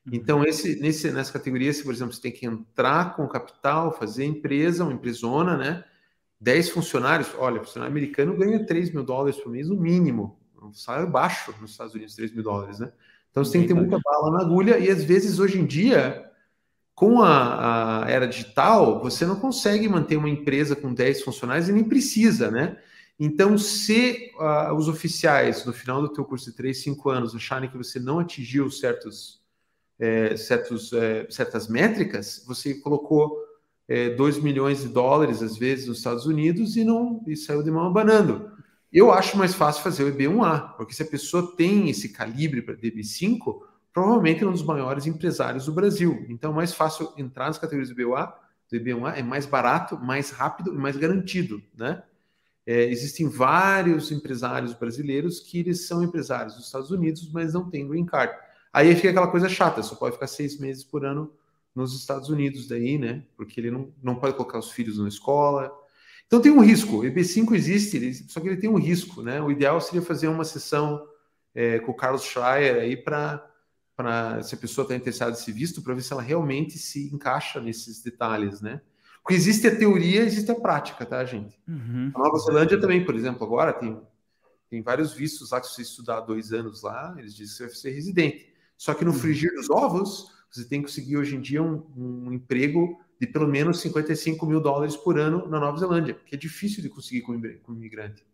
[0.07, 0.15] Uhum.
[0.15, 4.25] Então, esse, nesse, nessa categoria, se, por exemplo, você tem que entrar com capital, fazer
[4.25, 5.85] empresa, uma empresona, né?
[6.41, 10.41] 10 funcionários, olha, o funcionário americano ganha 3 mil dólares por mês, no mínimo.
[10.63, 12.91] Um salário baixo nos Estados Unidos, 3 mil dólares, né?
[13.31, 16.32] Então, você tem que ter muita bala na agulha e, às vezes, hoje em dia,
[16.95, 21.73] com a, a era digital, você não consegue manter uma empresa com 10 funcionários e
[21.73, 22.79] nem precisa, né?
[23.19, 27.71] Então, se uh, os oficiais, no final do teu curso de 3, 5 anos, acharem
[27.71, 29.41] que você não atingiu certos,
[29.99, 33.39] é, certos, é, certas métricas, você colocou
[33.87, 37.71] é, 2 milhões de dólares, às vezes, nos Estados Unidos e não e saiu de
[37.71, 38.51] mão abanando.
[38.93, 42.75] Eu acho mais fácil fazer o EB1A, porque se a pessoa tem esse calibre para
[42.75, 43.61] DB5,
[43.93, 46.27] provavelmente é um dos maiores empresários do Brasil.
[46.29, 48.33] Então, é mais fácil entrar nas categorias do EB1A,
[48.71, 52.03] do EB1A é mais barato, mais rápido e mais garantido, né?
[52.65, 57.89] É, existem vários empresários brasileiros que eles são empresários dos Estados Unidos, mas não têm
[57.89, 58.33] green card.
[58.73, 61.33] Aí fica aquela coisa chata, só pode ficar seis meses por ano
[61.75, 63.25] nos Estados Unidos daí, né?
[63.37, 65.73] Porque ele não, não pode colocar os filhos na escola.
[66.27, 66.99] Então tem um risco.
[66.99, 69.43] O EB5 existe, só que ele tem um risco, né?
[69.43, 71.05] O ideal seria fazer uma sessão
[71.55, 73.45] é, com o Carlos Schreier aí para
[74.43, 78.03] se a pessoa está interessada nesse visto, para ver se ela realmente se encaixa nesses
[78.03, 78.81] detalhes, né?
[79.23, 81.61] Porque existe a teoria, existe a prática, tá, gente?
[81.69, 82.11] Uhum.
[82.15, 84.01] A Nova Zelândia também, por exemplo, agora tem,
[84.69, 87.67] tem vários vistos lá que se você estudar dois anos lá, eles dizem que você
[87.67, 88.53] vai ser residente.
[88.77, 89.19] Só que no uhum.
[89.19, 93.47] frigir dos ovos, você tem que conseguir hoje em dia um, um emprego de pelo
[93.47, 97.73] menos 55 mil dólares por ano na Nova Zelândia, que é difícil de conseguir com
[97.73, 98.27] imigrante.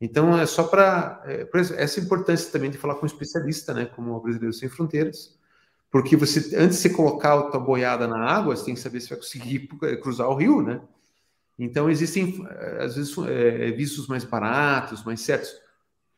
[0.00, 1.22] Então, é só para.
[1.26, 5.38] É, essa importância também de falar com um especialista, né, como o Brasileiro Sem Fronteiras,
[5.90, 9.00] Porque você, antes de você colocar a tua boiada na água, você tem que saber
[9.00, 9.68] se vai conseguir
[10.02, 10.80] cruzar o rio, né?
[11.58, 12.46] Então, existem,
[12.80, 15.52] às vezes, é, vistos mais baratos, mais certos.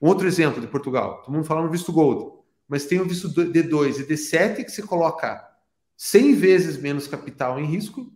[0.01, 4.01] Outro exemplo de Portugal, todo mundo fala no visto Gold, mas tem o visto D2
[4.01, 5.49] e D7 que você coloca
[5.97, 8.13] 100 vezes menos capital em risco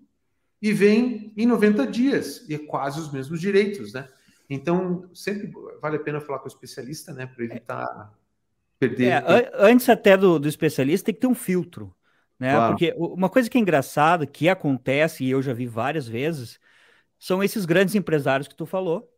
[0.60, 4.08] e vem em 90 dias, e é quase os mesmos direitos, né?
[4.48, 8.14] Então, sempre vale a pena falar com o especialista, né, para evitar
[8.78, 9.06] perder.
[9.06, 11.94] É, antes até do, do especialista, tem que ter um filtro,
[12.38, 12.52] né?
[12.52, 12.72] Claro.
[12.72, 16.60] Porque uma coisa que é engraçada, que acontece, e eu já vi várias vezes,
[17.18, 19.10] são esses grandes empresários que tu falou,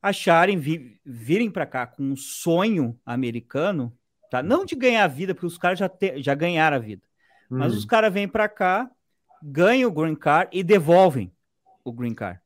[0.00, 3.96] acharem, vi, virem para cá com um sonho americano,
[4.30, 4.42] tá?
[4.42, 7.02] Não de ganhar a vida, porque os caras já, te, já ganharam a vida.
[7.50, 7.58] Hum.
[7.58, 8.90] Mas os caras vêm para cá,
[9.42, 11.32] ganham o green card e devolvem
[11.82, 12.38] o green card.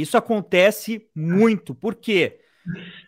[0.00, 1.74] Isso acontece muito.
[1.74, 2.40] Por quê?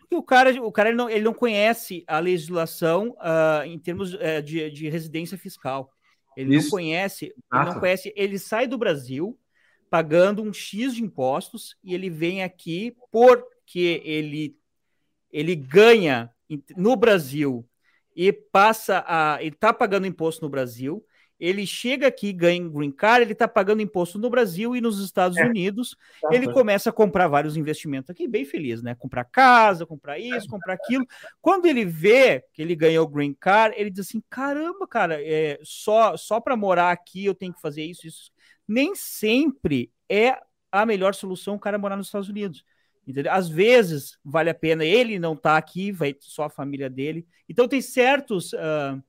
[0.01, 4.13] Porque o cara, o cara ele não, ele não conhece a legislação uh, em termos
[4.13, 5.91] uh, de, de residência fiscal.
[6.35, 6.65] Ele Isso.
[6.65, 9.37] não conhece, ele não conhece, ele sai do Brasil
[9.89, 14.57] pagando um X de impostos e ele vem aqui porque ele,
[15.31, 16.29] ele ganha
[16.75, 17.67] no Brasil
[18.15, 19.37] e passa a.
[19.41, 21.05] Ele está pagando imposto no Brasil,
[21.41, 25.39] ele chega aqui, ganha green card, ele está pagando imposto no Brasil e nos Estados
[25.39, 25.43] é.
[25.43, 25.97] Unidos.
[26.29, 28.93] Ele começa a comprar vários investimentos aqui, bem feliz, né?
[28.93, 31.03] Comprar casa, comprar isso, comprar aquilo.
[31.41, 35.59] Quando ele vê que ele ganhou o green card, ele diz assim: caramba, cara, é,
[35.63, 38.31] só, só para morar aqui eu tenho que fazer isso, isso.
[38.67, 40.37] Nem sempre é
[40.71, 42.63] a melhor solução o cara morar nos Estados Unidos.
[43.07, 43.31] Entendeu?
[43.31, 47.25] Às vezes vale a pena ele não estar tá aqui, vai só a família dele.
[47.49, 48.53] Então tem certos.
[48.53, 49.01] Uh,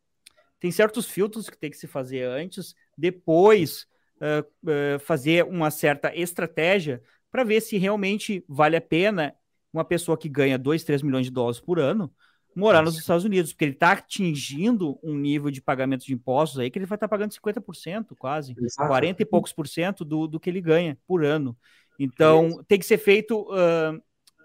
[0.63, 3.85] tem certos filtros que tem que se fazer antes, depois
[4.19, 9.35] uh, uh, fazer uma certa estratégia para ver se realmente vale a pena
[9.73, 12.15] uma pessoa que ganha 2, 3 milhões de dólares por ano
[12.55, 16.71] morar nos Estados Unidos, porque ele está atingindo um nível de pagamento de impostos aí
[16.71, 18.89] que ele vai estar tá pagando 50%, quase, Exato.
[18.89, 21.59] 40 e poucos por cento do, do que ele ganha por ano.
[21.99, 23.41] Então, tem que ser feito.
[23.51, 24.01] Uh,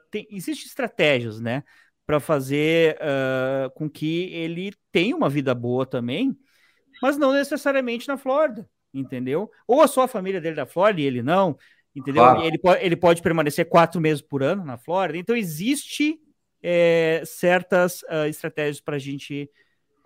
[0.10, 1.64] tem, Existem estratégias, né?
[2.08, 6.34] Para fazer uh, com que ele tenha uma vida boa também,
[7.02, 9.52] mas não necessariamente na Flórida, entendeu?
[9.68, 11.58] Ou a sua família dele da Flórida e ele não,
[11.94, 12.24] entendeu?
[12.24, 12.44] Claro.
[12.44, 15.20] Ele, pode, ele pode permanecer quatro meses por ano na Flórida.
[15.20, 16.18] Então, existe
[16.64, 19.52] é, certas uh, estratégias para a gente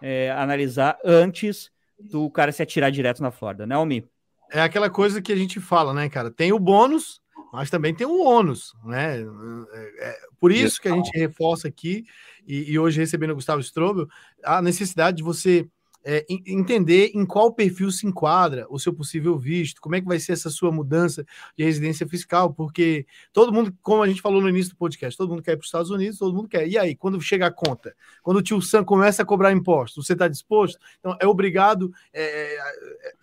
[0.01, 4.03] é, analisar antes do cara se atirar direto na Flórida, né, Almi?
[4.51, 6.31] É aquela coisa que a gente fala, né, cara?
[6.31, 7.20] Tem o bônus,
[7.51, 9.19] mas também tem um ônus, né?
[9.19, 12.05] É, é, por isso que a gente reforça aqui,
[12.47, 14.07] e, e hoje recebendo o Gustavo Strobel,
[14.43, 15.67] a necessidade de você
[16.03, 20.19] é, entender em qual perfil se enquadra o seu possível visto, como é que vai
[20.19, 21.25] ser essa sua mudança
[21.57, 25.29] de residência fiscal, porque todo mundo, como a gente falou no início do podcast, todo
[25.29, 26.67] mundo quer ir para os Estados Unidos, todo mundo quer.
[26.67, 30.13] E aí, quando chega a conta, quando o tio Sam começa a cobrar impostos, você
[30.13, 30.79] está disposto?
[30.99, 32.59] Então, é obrigado é, é,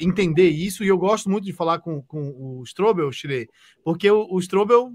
[0.01, 3.49] entender isso, e eu gosto muito de falar com, com o Strobel, Shirei,
[3.83, 4.93] porque o, o Strobel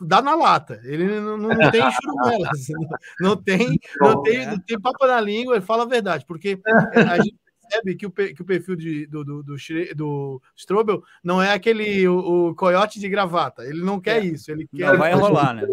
[0.00, 0.80] dá na lata.
[0.84, 2.66] Ele não, não tem churumelas,
[3.20, 6.58] não tem, não tem, não tem papo na língua, ele fala a verdade, porque
[6.94, 7.36] a gente
[7.68, 9.56] percebe que o, que o perfil de, do, do, do,
[9.94, 13.64] do Strobel não é aquele o, o, coiote de gravata.
[13.64, 14.26] Ele não quer é.
[14.26, 14.50] isso.
[14.50, 14.92] Ele quer...
[14.92, 15.66] Não vai rolar, né?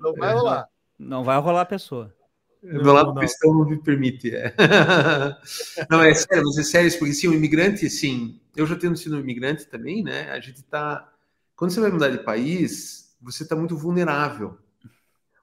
[0.00, 0.68] Não vai rolar.
[0.98, 2.14] Não vai rolar a pessoa.
[2.62, 4.34] Do lado do cristão não me permite.
[4.34, 4.54] É.
[5.90, 9.16] Não, é sério, mas é sério, porque sim, o imigrante, assim, eu já tendo sido
[9.16, 10.30] um imigrante também, né?
[10.30, 11.12] A gente tá.
[11.54, 14.58] Quando você vai mudar de país, você está muito vulnerável.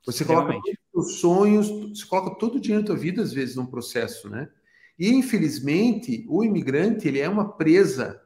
[0.05, 0.53] Você coloca
[0.93, 4.49] os sonhos, você coloca todo o dinheiro da tua vida, às vezes, num processo, né?
[4.97, 8.21] E, infelizmente, o imigrante, ele é uma presa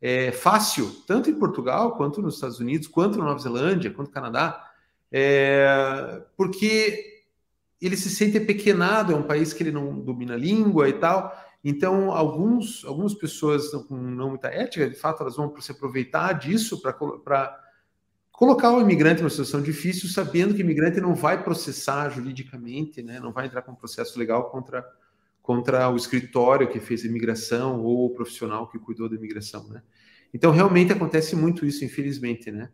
[0.00, 4.14] é, fácil, tanto em Portugal, quanto nos Estados Unidos, quanto na Nova Zelândia, quanto no
[4.14, 4.64] Canadá,
[5.10, 7.24] é, porque
[7.80, 11.32] ele se sente pequenado, é um país que ele não domina a língua e tal.
[11.62, 16.80] Então, alguns, algumas pessoas com não muita ética, de fato, elas vão se aproveitar disso
[16.80, 17.58] para
[18.38, 23.18] colocar o imigrante numa situação difícil, sabendo que o imigrante não vai processar juridicamente, né,
[23.18, 24.88] não vai entrar com um processo legal contra,
[25.42, 29.82] contra o escritório que fez a imigração ou o profissional que cuidou da imigração, né?
[30.32, 32.70] Então, realmente acontece muito isso, infelizmente, né?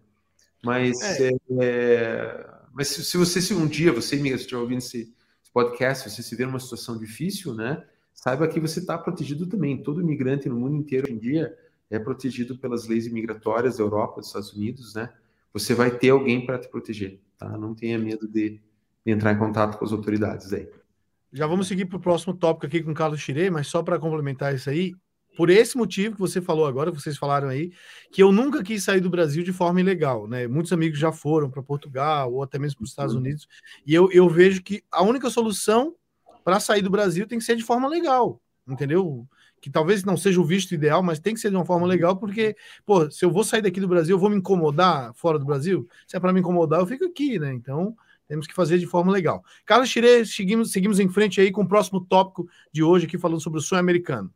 [0.63, 1.31] Mas, é.
[1.63, 6.11] É, mas se, se, você, se um dia você, imigrante, estiver ouvindo esse, esse podcast,
[6.11, 7.83] você se vê numa situação difícil, né?
[8.13, 9.83] Saiba que você está protegido também.
[9.83, 11.57] Todo imigrante no mundo inteiro, hoje em dia,
[11.89, 15.09] é protegido pelas leis imigratórias da Europa, dos Estados Unidos, né?
[15.55, 17.57] Você vai ter alguém para te proteger, tá?
[17.57, 18.61] Não tenha medo de,
[19.07, 20.69] de, entrar em contato com as autoridades aí.
[21.33, 23.99] Já vamos seguir para o próximo tópico aqui com o Carlos Chirê, mas só para
[23.99, 24.95] complementar isso aí,
[25.37, 27.73] por esse motivo que você falou agora, vocês falaram aí,
[28.13, 30.47] que eu nunca quis sair do Brasil de forma ilegal, né?
[30.49, 33.21] Muitos amigos já foram para Portugal ou até mesmo para os Estados uhum.
[33.21, 33.47] Unidos,
[33.87, 35.95] e eu, eu vejo que a única solução
[36.45, 39.27] para sair do Brasil tem que ser de forma legal, entendeu?
[39.65, 42.15] Que talvez não seja o visto ideal, mas tem que ser de uma forma legal,
[42.19, 45.45] porque, pô, se eu vou sair daqui do Brasil, eu vou me incomodar fora do
[45.47, 45.89] Brasil.
[46.07, 47.51] Se é para me incomodar, eu fico aqui, né?
[47.55, 47.97] Então,
[48.29, 49.43] temos que fazer de forma legal.
[49.65, 53.41] Carlos Chire, seguimos, seguimos em frente aí com o próximo tópico de hoje, aqui falando
[53.41, 54.31] sobre o sonho americano.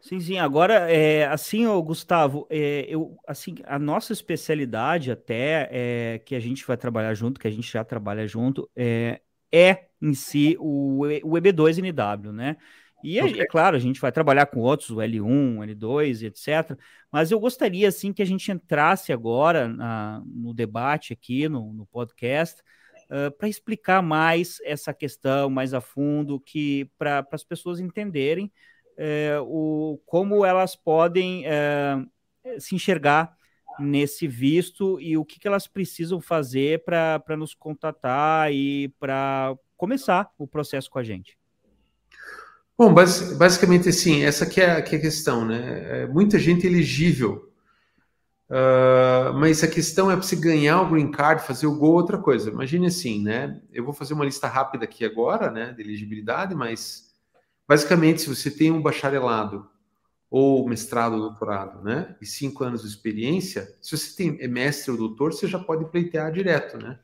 [0.00, 0.38] Sim, sim.
[0.38, 6.40] Agora, é, assim, ô, Gustavo, é, eu, assim, a nossa especialidade até é, que a
[6.40, 9.20] gente vai trabalhar junto, que a gente já trabalha junto, é,
[9.52, 12.56] é em si o, o EB2NW, né?
[13.06, 13.40] E é, okay.
[13.42, 16.76] é, claro, a gente vai trabalhar com outros, o L1, L2, etc.
[17.08, 21.86] Mas eu gostaria, assim, que a gente entrasse agora na, no debate aqui, no, no
[21.86, 22.60] podcast,
[23.04, 28.50] uh, para explicar mais essa questão mais a fundo, que para as pessoas entenderem
[28.96, 32.04] é, o, como elas podem é,
[32.58, 33.36] se enxergar
[33.78, 40.28] nesse visto e o que, que elas precisam fazer para nos contatar e para começar
[40.36, 41.38] o processo com a gente.
[42.78, 46.02] Bom, basicamente assim, essa é, aqui é a questão, né?
[46.02, 47.50] É muita gente elegível,
[48.50, 52.18] uh, mas a questão é para você ganhar o green card, fazer o gol, outra
[52.18, 52.50] coisa.
[52.50, 53.60] Imagine assim, né?
[53.72, 57.06] Eu vou fazer uma lista rápida aqui agora, né, de elegibilidade, mas
[57.68, 59.68] Basicamente, se você tem um bacharelado
[60.30, 64.90] ou mestrado ou doutorado, né, e cinco anos de experiência, se você tem é mestre
[64.90, 66.98] ou doutor, você já pode pleitear direto, né?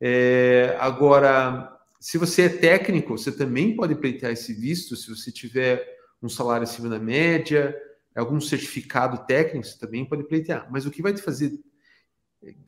[0.00, 5.86] É, agora, se você é técnico, você também pode pleitear esse visto, se você tiver
[6.20, 7.80] um salário acima da média,
[8.12, 10.66] algum certificado técnico, você também pode pleitear.
[10.68, 11.52] Mas o que vai te fazer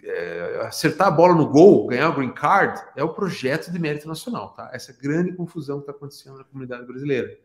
[0.05, 4.07] é, acertar a bola no gol, ganhar o green card, é o projeto de mérito
[4.07, 4.71] nacional, tá?
[4.73, 7.37] Essa grande confusão que está acontecendo na comunidade brasileira.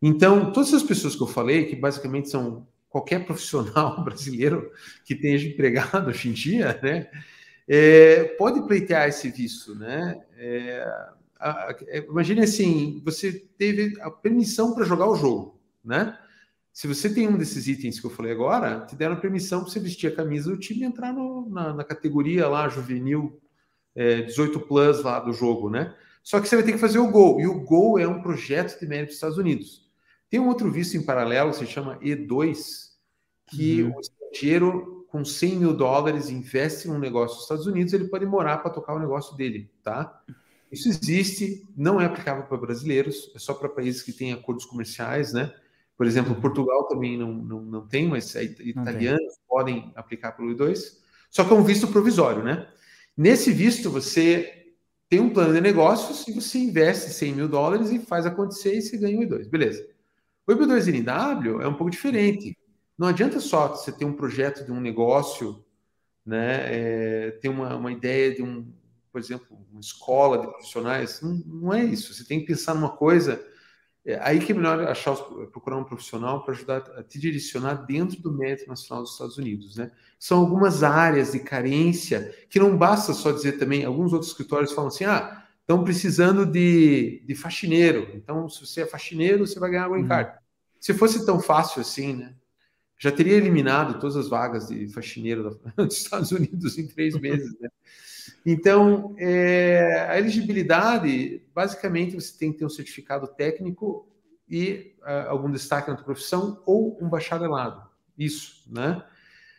[0.00, 4.72] Então, todas as pessoas que eu falei, que basicamente são qualquer profissional brasileiro
[5.04, 7.10] que tenha empregado hoje em dia, né,
[7.72, 10.20] é, pode pleitear esse visto, né?
[10.36, 10.84] É,
[11.38, 11.76] a, a,
[12.08, 16.18] imagine assim, você teve a permissão para jogar o jogo, né?
[16.72, 19.78] Se você tem um desses itens que eu falei agora, te deram permissão para você
[19.78, 23.40] vestir a camisa do time e entrar no, na, na, categoria lá, juvenil,
[23.94, 25.94] é, 18 plus lá do jogo, né?
[26.24, 27.40] Só que você vai ter que fazer o gol.
[27.40, 29.88] E o gol é um projeto de mérito dos Estados Unidos.
[30.28, 32.90] Tem um outro visto em paralelo, se chama E2,
[33.46, 33.96] que uhum.
[33.96, 38.24] o estrangeiro com 100 mil dólares investe em um negócio nos Estados Unidos, ele pode
[38.24, 40.22] morar para tocar o negócio dele, tá?
[40.70, 45.32] Isso existe, não é aplicável para brasileiros, é só para países que têm acordos comerciais,
[45.32, 45.52] né?
[45.96, 50.98] Por exemplo, Portugal também não, não, não tem, mas é italianos podem aplicar pelo I2,
[51.28, 52.68] só que é um visto provisório, né?
[53.16, 54.72] Nesse visto, você
[55.08, 58.80] tem um plano de negócios e você investe 100 mil dólares e faz acontecer e
[58.80, 59.84] você ganha o I2, beleza.
[60.46, 62.56] O IB2NW é um pouco diferente.
[63.00, 65.64] Não adianta só você ter um projeto de um negócio,
[66.24, 68.70] né, é, ter uma, uma ideia de um,
[69.10, 71.22] por exemplo, uma escola de profissionais.
[71.22, 72.12] Não, não é isso.
[72.12, 73.42] Você tem que pensar numa coisa
[74.04, 75.16] é aí que é melhor achar,
[75.50, 79.76] procurar um profissional para ajudar a te direcionar dentro do mérito nacional dos Estados Unidos,
[79.76, 79.90] né?
[80.18, 84.88] São algumas áreas de carência que não basta só dizer também, alguns outros escritórios falam
[84.88, 89.88] assim, ah, estão precisando de, de faxineiro, então se você é faxineiro, você vai ganhar
[89.88, 90.08] green uhum.
[90.08, 90.32] card.
[90.32, 90.38] Uhum.
[90.78, 92.34] Se fosse tão fácil assim, né?
[93.00, 97.70] Já teria eliminado todas as vagas de faxineiro dos Estados Unidos em três meses, né?
[98.44, 104.06] Então, é, a elegibilidade, basicamente, você tem que ter um certificado técnico
[104.46, 107.82] e uh, algum destaque na tua profissão ou um bacharelado.
[108.18, 109.02] Isso, né?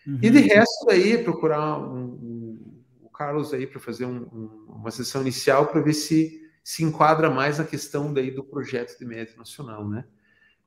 [0.06, 0.20] Uhum.
[0.22, 4.24] E de resto, aí, procurar um, um, o Carlos aí para fazer um,
[4.68, 9.04] uma sessão inicial para ver se se enquadra mais na questão daí do projeto de
[9.04, 10.06] mérito nacional, né?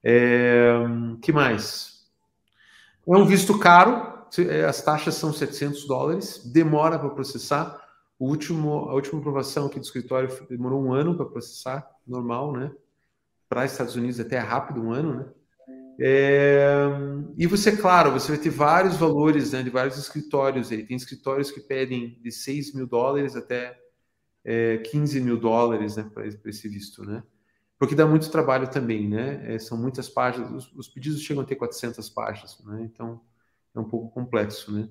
[0.03, 0.75] É,
[1.23, 1.94] que mais?
[3.07, 4.15] É um visto caro,
[4.69, 7.81] as taxas são 700 dólares, demora para processar,
[8.19, 12.73] o último, a última aprovação aqui do escritório demorou um ano para processar, normal, né?
[13.49, 15.27] Para Estados Unidos até é rápido, um ano, né?
[16.01, 16.89] É,
[17.37, 20.73] e você, claro, você vai ter vários valores né, de vários escritórios.
[20.73, 23.79] Ele tem escritórios que pedem de 6 mil dólares até
[24.45, 27.23] é, 15 mil dólares né, para esse visto, né?
[27.79, 29.55] Porque dá muito trabalho também, né?
[29.55, 32.83] É, são muitas páginas, os, os, pedidos chegam a ter 400 páginas, né?
[32.83, 33.21] Então
[33.75, 34.89] é um pouco complexo, né?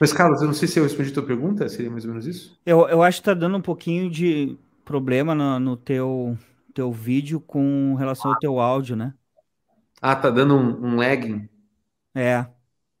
[0.00, 2.26] Mas, Carlos, eu não sei se eu respondi a tua pergunta, seria mais ou menos
[2.26, 2.60] isso?
[2.66, 6.36] Eu, eu acho que tá dando um pouquinho de problema no, no teu,
[6.74, 9.14] teu vídeo com relação ao teu áudio, né?
[10.00, 11.48] Ah, tá dando um, um lagging.
[12.14, 12.46] É.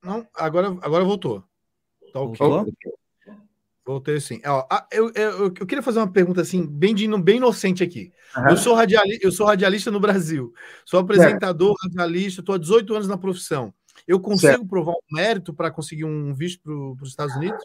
[0.02, 1.40] Não, agora, agora voltou.
[2.12, 2.66] Tá Voltou?
[3.86, 4.40] Voltei sim.
[4.44, 8.12] Ó, eu, eu, eu, queria fazer uma pergunta assim, bem, de, bem inocente aqui.
[8.36, 8.50] Uhum.
[8.50, 10.52] Eu, sou radiali, eu sou radialista no Brasil,
[10.84, 13.72] sou apresentador, radialista, estou há 18 anos na profissão.
[14.06, 14.66] Eu consigo certo.
[14.66, 16.62] provar um mérito para conseguir um visto
[16.96, 17.62] para os Estados Unidos?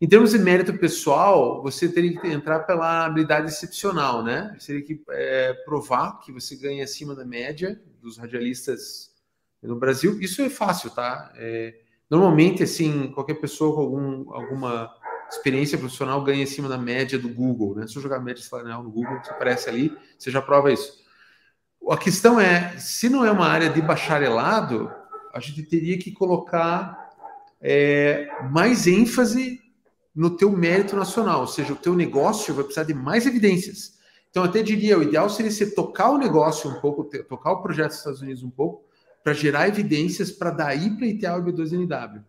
[0.00, 4.54] Em termos de mérito pessoal, você teria que entrar pela habilidade excepcional, né?
[4.56, 9.10] Você teria que é, provar que você ganha acima da média dos radialistas
[9.60, 10.20] no Brasil.
[10.20, 11.32] Isso é fácil, tá?
[11.34, 11.74] É,
[12.08, 14.94] normalmente, assim, qualquer pessoa com algum, alguma
[15.30, 17.86] experiência profissional ganha acima da média do Google, né?
[17.86, 21.04] Se eu jogar média salarial no Google, você aparece ali, você já prova isso.
[21.88, 24.90] A questão é, se não é uma área de bacharelado,
[25.32, 27.10] a gente teria que colocar
[27.60, 29.60] é, mais ênfase
[30.14, 33.96] no teu mérito nacional, ou seja, o teu negócio vai precisar de mais evidências.
[34.30, 37.88] Então, até diria, o ideal seria você tocar o negócio um pouco, tocar o projeto
[37.88, 38.84] dos Estados Unidos um pouco,
[39.22, 42.22] para gerar evidências para daí pleitear o IB2NW.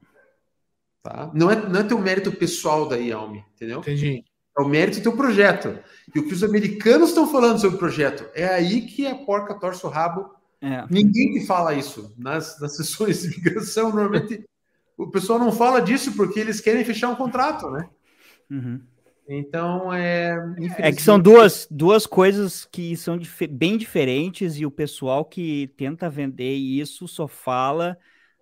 [1.04, 1.32] Tá?
[1.34, 3.80] Não, é, não é teu mérito pessoal daí, Almi, entendeu?
[3.80, 4.24] Entendi.
[4.58, 5.78] É o mérito do teu projeto.
[6.14, 9.54] E o que os americanos estão falando sobre o projeto, é aí que a porca
[9.54, 10.30] torce o rabo.
[10.62, 10.84] É.
[10.90, 14.44] Ninguém que fala isso nas, nas sessões de migração, normalmente
[14.98, 17.88] o pessoal não fala disso porque eles querem fechar um contrato, né?
[18.50, 18.82] Uhum.
[19.30, 20.38] Então, é.
[20.78, 25.68] É que são duas, duas coisas que são dif bem diferentes e o pessoal que
[25.76, 27.98] tenta vender isso só fala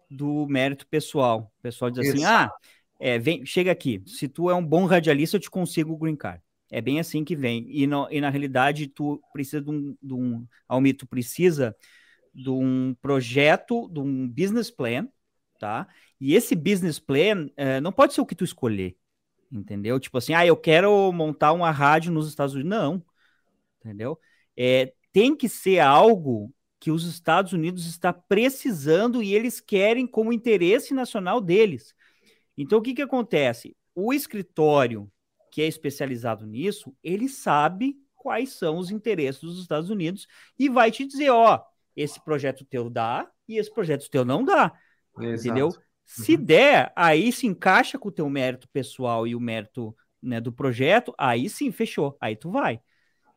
[0.10, 1.52] do mérito pessoal.
[1.60, 2.52] O pessoal diz assim: ah,
[3.00, 6.16] é, vem, chega aqui, se tu é um bom radialista, eu te consigo o green
[6.16, 6.42] card.
[6.72, 7.66] É bem assim que vem.
[7.70, 10.46] E, no, e na realidade, tu precisa de um, de um.
[10.68, 11.76] Almi, tu precisa
[12.34, 15.08] de um projeto, de um business plan,
[15.60, 15.88] tá?
[16.20, 18.98] E esse business plan é, não pode ser o que tu escolher,
[19.52, 20.00] entendeu?
[20.00, 22.70] Tipo assim, ah, eu quero montar uma rádio nos Estados Unidos.
[22.70, 23.04] Não,
[23.80, 24.20] entendeu?
[24.58, 26.54] É, tem que ser algo
[26.86, 31.96] que os Estados Unidos está precisando e eles querem como interesse nacional deles.
[32.56, 33.76] Então, o que, que acontece?
[33.96, 35.12] O escritório
[35.52, 40.28] que é especializado nisso, ele sabe quais são os interesses dos Estados Unidos
[40.60, 41.60] e vai te dizer, ó,
[41.96, 44.72] esse projeto teu dá e esse projeto teu não dá.
[45.20, 45.42] Exato.
[45.42, 45.70] Entendeu?
[46.06, 46.46] Se uhum.
[46.46, 51.16] der, aí se encaixa com o teu mérito pessoal e o mérito né, do projeto,
[51.18, 52.16] aí sim, fechou.
[52.22, 52.80] Aí tu vai.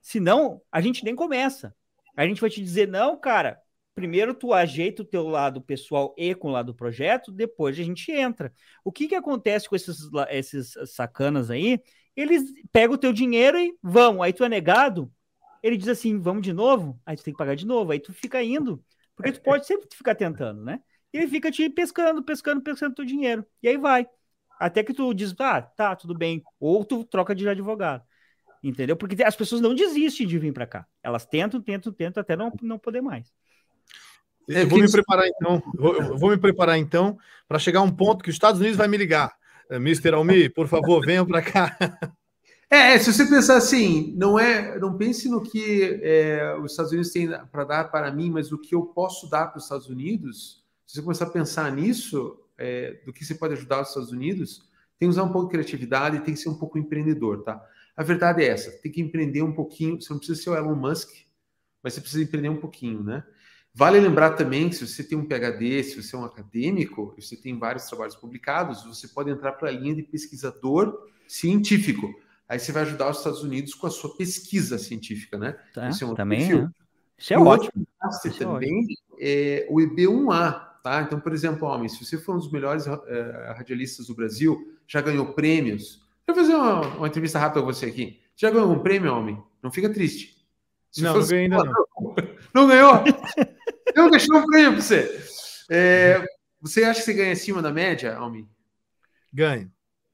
[0.03, 1.75] Se não, a gente nem começa.
[2.19, 3.61] A gente vai te dizer, não, cara,
[3.95, 7.83] primeiro tu ajeita o teu lado pessoal e com o lado do projeto, depois a
[7.85, 8.53] gente entra.
[8.85, 9.99] O que que acontece com esses,
[10.31, 11.81] esses sacanas aí?
[12.17, 12.43] Eles
[12.73, 14.21] pegam o teu dinheiro e vão.
[14.21, 15.13] Aí tu é negado,
[15.63, 17.01] ele diz assim, vamos de novo?
[17.07, 17.93] Aí tu tem que pagar de novo.
[17.93, 18.85] Aí tu fica indo.
[19.15, 20.81] Porque tu pode sempre ficar tentando, né?
[21.13, 23.47] E ele fica te pescando, pescando, pescando teu dinheiro.
[23.63, 24.09] E aí vai.
[24.59, 26.43] Até que tu diz, ah, tá, tudo bem.
[26.59, 28.03] Ou tu troca de advogado.
[28.63, 28.97] Entendeu?
[28.97, 30.87] Porque as pessoas não desistem de vir para cá.
[31.03, 33.33] Elas tentam, tentam, tentam até não, não poder mais.
[34.49, 35.63] É, eu vou me preparar então.
[35.75, 38.89] Vou, vou me preparar então para chegar a um ponto que os Estados Unidos vai
[38.89, 39.37] me ligar.
[39.71, 40.15] Eh, Mr.
[40.15, 41.77] Almi, por favor, venham para cá.
[42.71, 46.93] É, é, se você pensar assim, não é, não pense no que é, os Estados
[46.93, 49.89] Unidos têm para dar para mim, mas o que eu posso dar para os Estados
[49.89, 54.11] Unidos se você começar a pensar nisso, é, do que você pode ajudar os Estados
[54.11, 54.67] Unidos,
[54.99, 57.63] tem que usar um pouco de criatividade e tem que ser um pouco empreendedor, tá?
[57.99, 60.77] A verdade é essa, tem que empreender um pouquinho, você não precisa ser o Elon
[60.77, 61.11] Musk,
[61.83, 63.25] mas você precisa empreender um pouquinho, né?
[63.75, 67.37] Vale lembrar também que se você tem um PhD, se você é um acadêmico, você
[67.37, 72.09] tem vários trabalhos publicados, você pode entrar para a linha de pesquisador científico.
[72.49, 75.59] Aí você vai ajudar os Estados Unidos com a sua pesquisa científica, né?
[75.75, 76.69] Tá, é um também, é.
[77.19, 77.87] Isso é ótimo.
[78.11, 78.87] Isso é também
[79.21, 81.03] é o EB1A, Tá?
[81.03, 82.99] Então, por exemplo, homem, se você for um dos melhores uh,
[83.57, 86.03] radialistas do Brasil, já ganhou prêmios.
[86.29, 88.21] Deixa eu fazer uma, uma entrevista rápida com você aqui.
[88.37, 89.43] Já ganhou algum prêmio, homem?
[89.63, 90.37] Não fica triste.
[90.93, 91.33] Se não, fosse...
[91.33, 92.15] não ganhei ainda não.
[92.55, 93.05] Não ganhou?
[93.95, 95.23] Eu deixei um prêmio para você.
[95.71, 96.25] É,
[96.61, 98.49] você acha que você ganha acima da média, homem?
[99.33, 99.71] Ganho.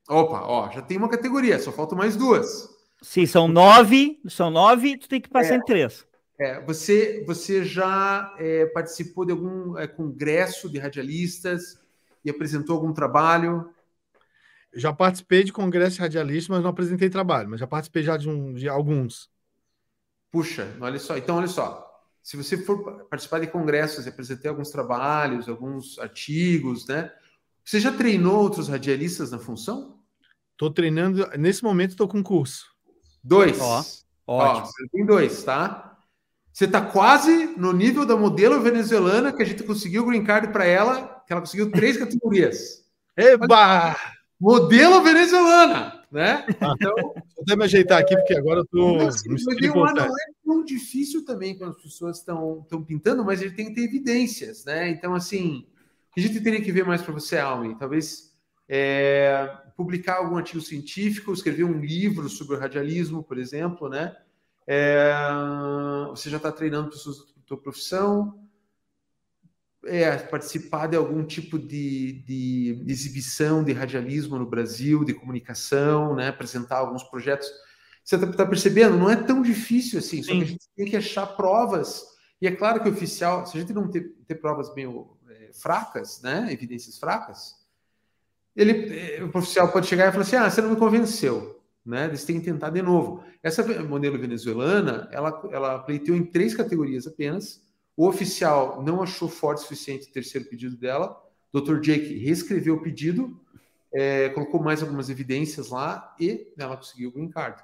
[0.08, 2.68] Opa, ó, já tem uma categoria, só faltam mais duas.
[3.00, 5.56] Sim, são nove, são nove, tu tem que passar é.
[5.56, 6.06] em três.
[6.38, 11.80] É, você, você já é, participou de algum é, congresso de radialistas
[12.24, 13.73] e apresentou algum trabalho?
[14.74, 18.28] Já participei de congresso de radialistas, mas não apresentei trabalho, mas já participei já de,
[18.28, 19.30] um, de alguns.
[20.30, 21.16] Puxa, olha só.
[21.16, 21.84] Então, olha só.
[22.22, 27.12] Se você for participar de congressos e apresentar alguns trabalhos, alguns artigos, né?
[27.64, 29.98] Você já treinou outros radialistas na função?
[30.52, 31.26] Estou treinando.
[31.38, 32.66] Nesse momento, estou com curso.
[33.22, 33.58] Dois.
[33.60, 33.84] Ó,
[34.26, 34.66] ótimo.
[34.66, 35.98] Ó, tem dois, tá?
[36.52, 40.52] Você está quase no nível da modelo venezuelana que a gente conseguiu o green card
[40.52, 42.84] para ela, que ela conseguiu três categorias.
[43.16, 43.96] Eba!
[44.44, 46.44] Modelo venezuelana, né?
[46.48, 48.96] Então, vou até me ajeitar aqui, porque agora eu tô.
[48.96, 53.74] Mas, não é tão difícil também quando as pessoas estão pintando, mas ele tem que
[53.74, 54.90] ter evidências, né?
[54.90, 55.66] Então, assim,
[56.10, 57.74] o que a gente teria que ver mais para você, Almi?
[57.78, 58.34] Talvez
[58.68, 64.14] é, publicar algum artigo científico, escrever um livro sobre o radialismo, por exemplo, né?
[64.66, 65.10] É,
[66.10, 68.43] você já está treinando pessoas da sua profissão.
[69.86, 76.28] É, participar de algum tipo de, de, exibição de radialismo no Brasil, de comunicação, né?
[76.28, 77.48] apresentar alguns projetos.
[78.04, 78.96] Você está tá percebendo?
[78.96, 80.22] Não é tão difícil assim, Sim.
[80.22, 82.04] só que a gente tem que achar provas.
[82.40, 85.50] E é claro que o oficial, se a gente não ter, ter provas meio é,
[85.52, 86.48] fracas, né?
[86.50, 87.54] evidências fracas,
[88.54, 91.62] ele, é, o oficial pode chegar e falar assim: ah, você não me convenceu.
[91.84, 92.06] Né?
[92.06, 93.22] Eles têm que tentar de novo.
[93.42, 97.63] Essa modelo venezuelana, ela, ela pleiteou em três categorias apenas
[97.96, 101.20] o oficial não achou forte o suficiente o terceiro pedido dela.
[101.52, 101.80] Dr.
[101.80, 103.40] Jake reescreveu o pedido,
[103.92, 107.62] é, colocou mais algumas evidências lá e ela conseguiu o green card.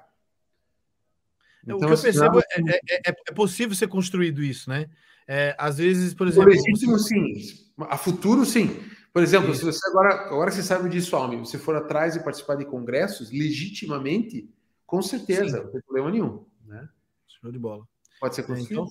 [1.63, 4.89] Então, o que eu assim, percebo é, é, é, é, possível ser construído isso, né?
[5.27, 6.51] É, às vezes, por exemplo.
[6.51, 7.33] Por sim.
[7.77, 8.79] A futuro, sim.
[9.13, 12.55] Por exemplo, se você agora, agora você sabe disso, Almi, você for atrás e participar
[12.55, 14.49] de congressos, legitimamente,
[14.85, 15.63] com certeza, sim.
[15.63, 16.45] não tem problema nenhum.
[16.65, 16.87] Né?
[17.27, 17.85] Show de bola.
[18.19, 18.71] Pode ser construído.
[18.71, 18.87] Então,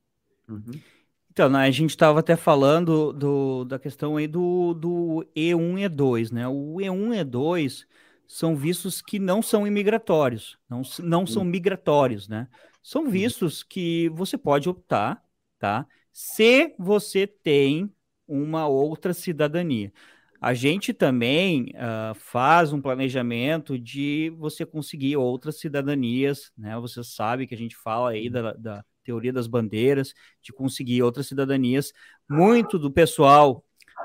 [0.49, 0.98] Uhum.
[1.39, 5.89] Então, né, a gente estava até falando do, da questão aí do, do E1 e
[5.89, 6.49] E2, né?
[6.49, 7.87] O E1 e E2
[8.27, 12.49] são vistos que não são imigratórios, não, não são migratórios, né?
[12.83, 13.11] São uhum.
[13.11, 15.23] vistos que você pode optar,
[15.61, 15.87] tá?
[16.13, 17.89] Se você tem
[18.27, 19.93] uma outra cidadania.
[20.41, 26.77] A gente também uh, faz um planejamento de você conseguir outras cidadanias, né?
[26.81, 31.27] Você sabe que a gente fala aí da, da teoria das bandeiras, de conseguir outras
[31.27, 31.95] cidadanias.
[32.29, 33.65] Muito do pessoal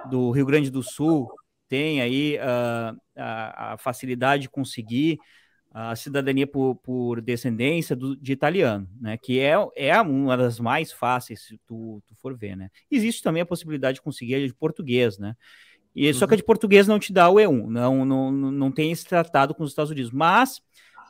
[0.10, 1.30] do Rio Grande do Sul
[1.68, 5.20] tem aí uh, a, a, facilidade de conseguir
[5.74, 9.18] a cidadania por, por descendência do, de italiano, né?
[9.18, 12.70] Que é, é uma das mais fáceis, se tu, tu for ver, né?
[12.90, 15.36] Existe também a possibilidade de conseguir a de português, né?
[15.96, 16.14] E uhum.
[16.14, 19.06] só que a de português não te dá o E1, não, não, não tem esse
[19.06, 20.62] tratado com os Estados Unidos, mas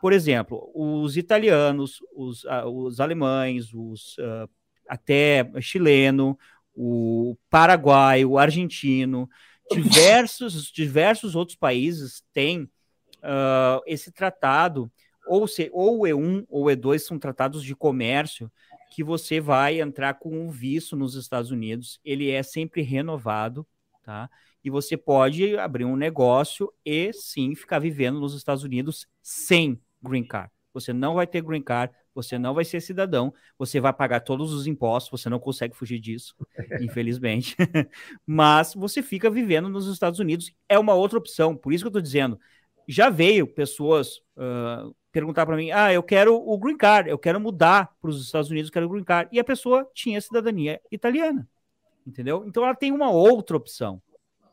[0.03, 4.49] por exemplo, os italianos, os, uh, os alemães, os uh,
[4.85, 6.37] até chileno,
[6.75, 9.29] o paraguaio, o argentino,
[9.71, 14.91] diversos, diversos outros países têm uh, esse tratado,
[15.25, 18.51] ou, se, ou o E1 ou o E2 são tratados de comércio
[18.91, 23.65] que você vai entrar com um visto nos Estados Unidos, ele é sempre renovado,
[24.03, 24.29] tá?
[24.61, 30.25] E você pode abrir um negócio e sim ficar vivendo nos Estados Unidos sem green
[30.25, 30.51] card.
[30.73, 34.51] Você não vai ter green card, você não vai ser cidadão, você vai pagar todos
[34.51, 36.35] os impostos, você não consegue fugir disso,
[36.81, 37.55] infelizmente.
[38.25, 41.55] Mas você fica vivendo nos Estados Unidos, é uma outra opção.
[41.55, 42.39] Por isso que eu estou dizendo,
[42.87, 47.39] já veio pessoas uh, perguntar para mim: ah, eu quero o green card, eu quero
[47.39, 49.29] mudar para os Estados Unidos, eu quero o green card.
[49.31, 51.47] E a pessoa tinha cidadania italiana,
[52.05, 52.43] entendeu?
[52.47, 54.01] Então ela tem uma outra opção,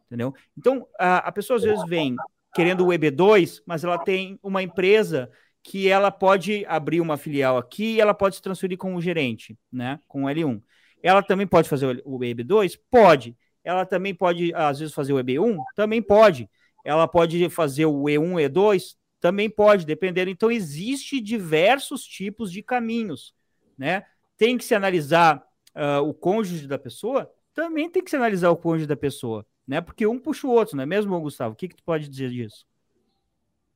[0.07, 0.35] entendeu?
[0.57, 2.15] Então a, a pessoa às vezes vem
[2.55, 5.31] querendo o EB2, mas ela tem uma empresa
[5.63, 9.59] que ela pode abrir uma filial aqui e ela pode se transferir com o gerente,
[9.71, 10.01] né?
[10.09, 10.61] Com o L1.
[11.03, 12.79] Ela também pode fazer o EB2?
[12.91, 13.37] Pode.
[13.63, 15.59] Ela também pode, às vezes, fazer o EB1?
[15.75, 16.49] Também pode.
[16.85, 18.97] Ela pode fazer o E1, E2?
[19.21, 20.31] Também pode, dependendo.
[20.31, 23.35] Então, existe diversos tipos de caminhos,
[23.77, 24.05] né?
[24.37, 25.43] Tem que se analisar
[25.77, 27.31] uh, o cônjuge da pessoa?
[27.53, 29.81] Também tem que se analisar o cônjuge da pessoa né?
[29.81, 31.53] Porque um puxa o outro, não é mesmo, Gustavo?
[31.53, 32.67] O que, que tu pode dizer disso?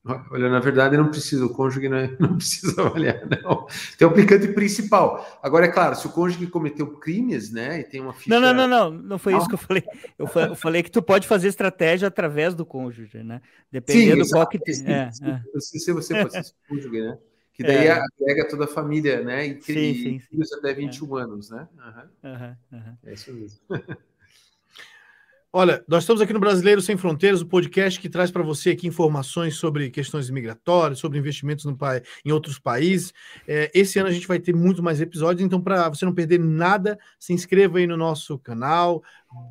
[0.05, 3.65] Olha, na verdade, não precisa, o cônjuge não, é, não precisa avaliar, não.
[3.97, 5.25] Tem o aplicante principal.
[5.41, 8.29] Agora, é claro, se o cônjuge cometeu crimes, né, e tem uma ficha...
[8.29, 9.85] Não, não, não, não, não foi isso que eu falei.
[10.19, 13.41] Eu, eu, falei que tu pode fazer estratégia através do cônjuge, né?
[13.71, 14.75] Dependendo do qual que tem.
[14.87, 15.61] É, é.
[15.61, 17.19] Se você fosse cônjuge, né?
[17.53, 17.93] Que daí é.
[17.93, 19.47] agrega toda a família, né?
[19.47, 21.23] E, sim, sim, filhos até 21 é.
[21.23, 21.69] anos, né?
[21.73, 22.31] Uhum.
[22.33, 22.97] Uhum, uhum.
[23.05, 23.61] É isso mesmo.
[25.57, 28.89] Olha, nós estamos aqui no Brasileiro Sem Fronteiras, o podcast que traz para você aqui
[28.89, 31.79] informações sobre questões migratórias, sobre investimentos no,
[32.25, 33.15] em outros países.
[33.47, 36.41] É, esse ano a gente vai ter muito mais episódios, então para você não perder
[36.41, 39.01] nada, se inscreva aí no nosso canal,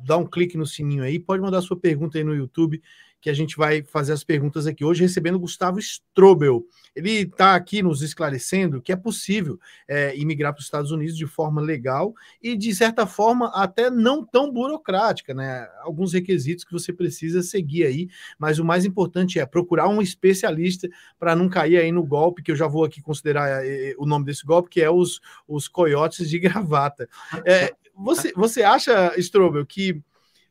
[0.04, 2.82] dá um clique no sininho aí, pode mandar sua pergunta aí no YouTube,
[3.24, 6.62] que a gente vai fazer as perguntas aqui hoje, recebendo Gustavo Strobel.
[6.94, 9.58] Ele está aqui nos esclarecendo que é possível
[9.88, 12.12] é, imigrar para os Estados Unidos de forma legal
[12.42, 15.66] e, de certa forma, até não tão burocrática, né?
[15.80, 20.86] Alguns requisitos que você precisa seguir aí, mas o mais importante é procurar um especialista
[21.18, 24.04] para não cair aí no golpe, que eu já vou aqui considerar é, é, o
[24.04, 25.18] nome desse golpe, que é os,
[25.48, 27.08] os coiotes de gravata.
[27.46, 30.02] É, você, você acha, Strobel, que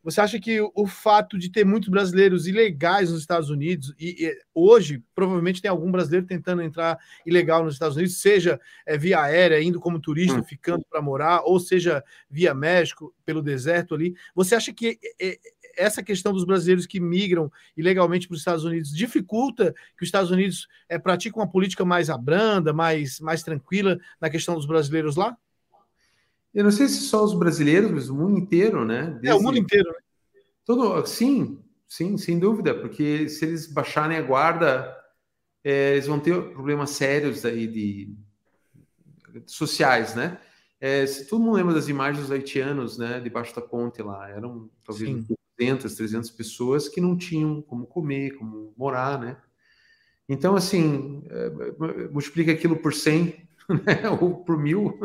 [0.03, 4.37] você acha que o fato de ter muitos brasileiros ilegais nos Estados Unidos, e, e
[4.53, 9.61] hoje provavelmente tem algum brasileiro tentando entrar ilegal nos Estados Unidos, seja é, via aérea,
[9.61, 10.43] indo como turista, hum.
[10.43, 15.39] ficando para morar, ou seja via México, pelo deserto ali, você acha que é,
[15.75, 20.31] essa questão dos brasileiros que migram ilegalmente para os Estados Unidos dificulta que os Estados
[20.31, 25.35] Unidos é, pratiquem uma política mais abranda, mais, mais tranquila na questão dos brasileiros lá?
[26.53, 29.05] Eu não sei se só os brasileiros, mas o mundo inteiro, né?
[29.21, 29.29] Desde...
[29.29, 29.97] É, o mundo inteiro, né?
[30.65, 34.95] Todo, sim, sim, sem dúvida, porque se eles baixarem a guarda,
[35.63, 38.15] é, eles vão ter problemas sérios aí de,
[39.47, 40.39] sociais, né?
[40.79, 44.69] É, se todo mundo lembra das imagens dos haitianos, né, debaixo da ponte lá, eram
[44.85, 45.25] talvez sim.
[45.57, 49.37] 200, 300 pessoas que não tinham como comer, como morar, né?
[50.27, 53.47] Então, assim, é, multiplica aquilo por 100,
[53.85, 54.99] né, ou por mil,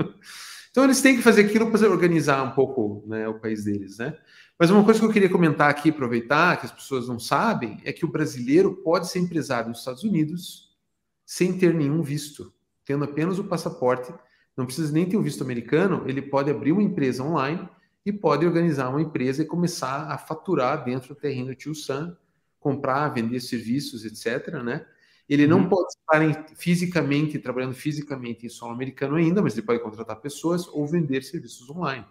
[0.71, 4.17] então eles têm que fazer aquilo para organizar um pouco né, o país deles, né?
[4.59, 7.93] Mas uma coisa que eu queria comentar aqui, aproveitar, que as pessoas não sabem, é
[7.93, 10.77] que o brasileiro pode ser empresário nos Estados Unidos
[11.25, 12.53] sem ter nenhum visto,
[12.85, 14.13] tendo apenas o passaporte,
[14.57, 17.69] não precisa nem ter o visto americano, ele pode abrir uma empresa online
[18.05, 22.17] e pode organizar uma empresa e começar a faturar dentro do terreno do Tio Sam,
[22.59, 24.85] comprar, vender serviços, etc., né?
[25.29, 25.69] Ele não uhum.
[25.69, 30.67] pode estar em, fisicamente, trabalhando fisicamente em solo americano ainda, mas ele pode contratar pessoas
[30.69, 32.07] ou vender serviços online.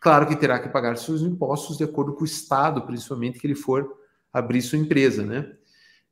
[0.00, 3.54] Claro que terá que pagar seus impostos de acordo com o estado, principalmente que ele
[3.54, 3.96] for
[4.32, 5.52] abrir sua empresa, né?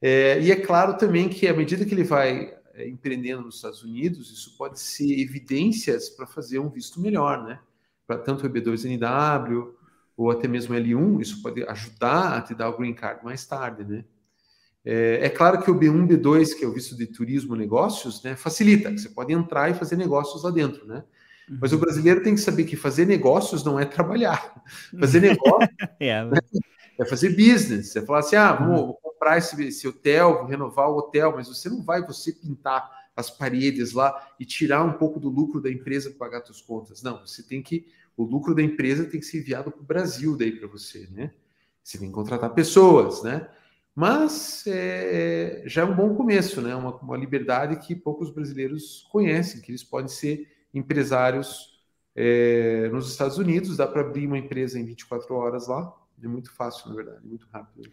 [0.01, 3.83] É, e é claro também que à medida que ele vai é, empreendendo nos Estados
[3.83, 7.59] Unidos, isso pode ser evidências para fazer um visto melhor, né?
[8.07, 9.73] Para tanto o EB2NW
[10.17, 13.85] ou até mesmo L1, isso pode ajudar a te dar o green card mais tarde,
[13.85, 14.05] né?
[14.89, 18.37] É, é, claro que o B1, B2, que é o visto de turismo negócios, né,
[18.37, 21.03] facilita, você pode entrar e fazer negócios lá dentro, né?
[21.61, 21.81] Mas o uhum.
[21.81, 24.65] brasileiro tem que saber que fazer negócios não é trabalhar.
[24.99, 25.69] Fazer negócio
[26.01, 26.39] é, né?
[26.99, 27.95] é, fazer business.
[27.95, 28.93] É falar assim: ah, vamos uhum.
[28.95, 33.31] comprar esse, esse hotel, vou renovar o hotel, mas você não vai você pintar as
[33.31, 37.01] paredes lá e tirar um pouco do lucro da empresa para pagar suas contas.
[37.03, 37.87] Não, você tem que.
[38.17, 41.31] O lucro da empresa tem que ser enviado para o Brasil daí para você, né?
[41.83, 43.49] Você tem que contratar pessoas, né?
[43.97, 46.77] Mas é, já é um bom começo, né?
[46.77, 51.81] Uma, uma, liberdade que poucos brasileiros conhecem, que eles podem ser empresários
[52.15, 53.79] é, nos Estados Unidos.
[53.79, 55.91] Dá para abrir uma empresa em 24 horas lá.
[56.23, 57.89] É muito fácil, na verdade, é muito rápido.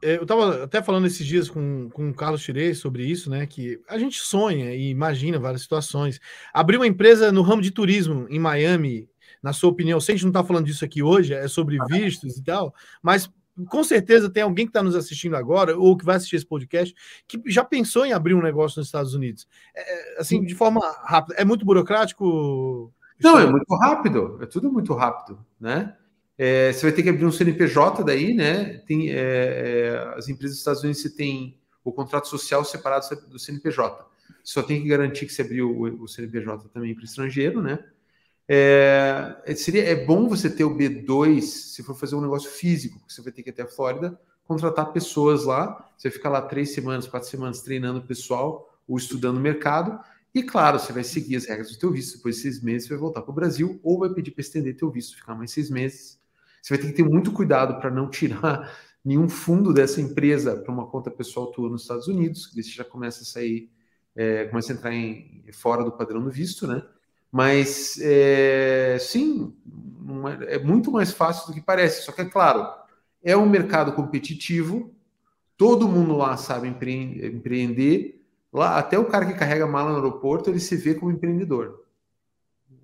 [0.00, 3.44] É, eu estava até falando esses dias com, com o Carlos Tirei sobre isso, né?
[3.44, 6.20] Que a gente sonha e imagina várias situações.
[6.52, 9.10] Abrir uma empresa no ramo de turismo em Miami,
[9.42, 12.36] na sua opinião, se a gente não está falando disso aqui hoje, é sobre vistos
[12.36, 12.72] e tal,
[13.02, 13.28] mas
[13.68, 16.94] com certeza tem alguém que está nos assistindo agora ou que vai assistir esse podcast
[17.26, 19.46] que já pensou em abrir um negócio nos Estados Unidos.
[19.74, 21.34] É, assim, de forma rápida.
[21.38, 22.92] É muito burocrático?
[23.22, 24.38] Não, é muito rápido.
[24.42, 25.96] É tudo muito rápido, né?
[26.36, 28.78] É, você vai ter que abrir um CNPJ daí, né?
[28.86, 33.38] Tem, é, é, as empresas dos Estados Unidos você tem o contrato social separado do
[33.38, 34.04] CNPJ.
[34.42, 37.78] Só tem que garantir que você abriu o, o CNPJ também para estrangeiro, né?
[38.46, 42.98] É, é, seria, é bom você ter o B2 se for fazer um negócio físico,
[42.98, 46.42] porque você vai ter que ir até a Flórida, contratar pessoas lá, você fica lá
[46.42, 49.98] três semanas, quatro semanas treinando o pessoal ou estudando o mercado,
[50.34, 52.94] e claro, você vai seguir as regras do teu visto, depois de seis meses você
[52.94, 55.70] vai voltar para o Brasil, ou vai pedir para estender teu visto, ficar mais seis
[55.70, 56.18] meses.
[56.60, 58.74] Você vai ter que ter muito cuidado para não tirar
[59.04, 62.84] nenhum fundo dessa empresa para uma conta pessoal tua nos Estados Unidos, que você já
[62.84, 63.70] começa a sair,
[64.16, 66.82] é, começa a entrar em, fora do padrão do visto, né?
[67.34, 69.52] Mas, é, sim,
[70.40, 72.04] é, é muito mais fácil do que parece.
[72.04, 72.64] Só que, é claro,
[73.24, 74.94] é um mercado competitivo,
[75.56, 78.24] todo mundo lá sabe empreender.
[78.52, 81.84] Lá, até o cara que carrega mala no aeroporto, ele se vê como empreendedor.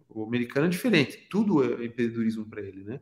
[0.09, 2.99] O americano é diferente, tudo é empreendedorismo para ele, né?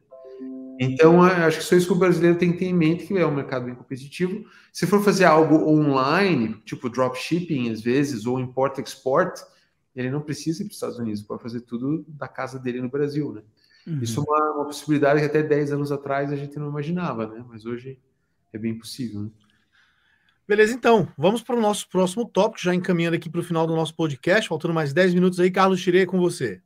[0.79, 3.27] Então, acho que só isso que o brasileiro tem que ter em mente, que é
[3.27, 4.45] um mercado bem competitivo.
[4.71, 9.41] Se for fazer algo online, tipo dropshipping, às vezes, ou import-export,
[10.01, 12.89] ele não precisa ir para os Estados Unidos, pode fazer tudo da casa dele no
[12.89, 13.43] Brasil, né?
[13.87, 14.01] Uhum.
[14.03, 17.45] Isso é uma, uma, possibilidade que até 10 anos atrás a gente não imaginava, né?
[17.49, 17.99] Mas hoje
[18.53, 19.31] é bem possível, né?
[20.47, 23.77] Beleza, então, vamos para o nosso próximo tópico, já encaminhando aqui para o final do
[23.77, 26.63] nosso podcast, faltando mais 10 minutos aí, Carlos Tirei com você.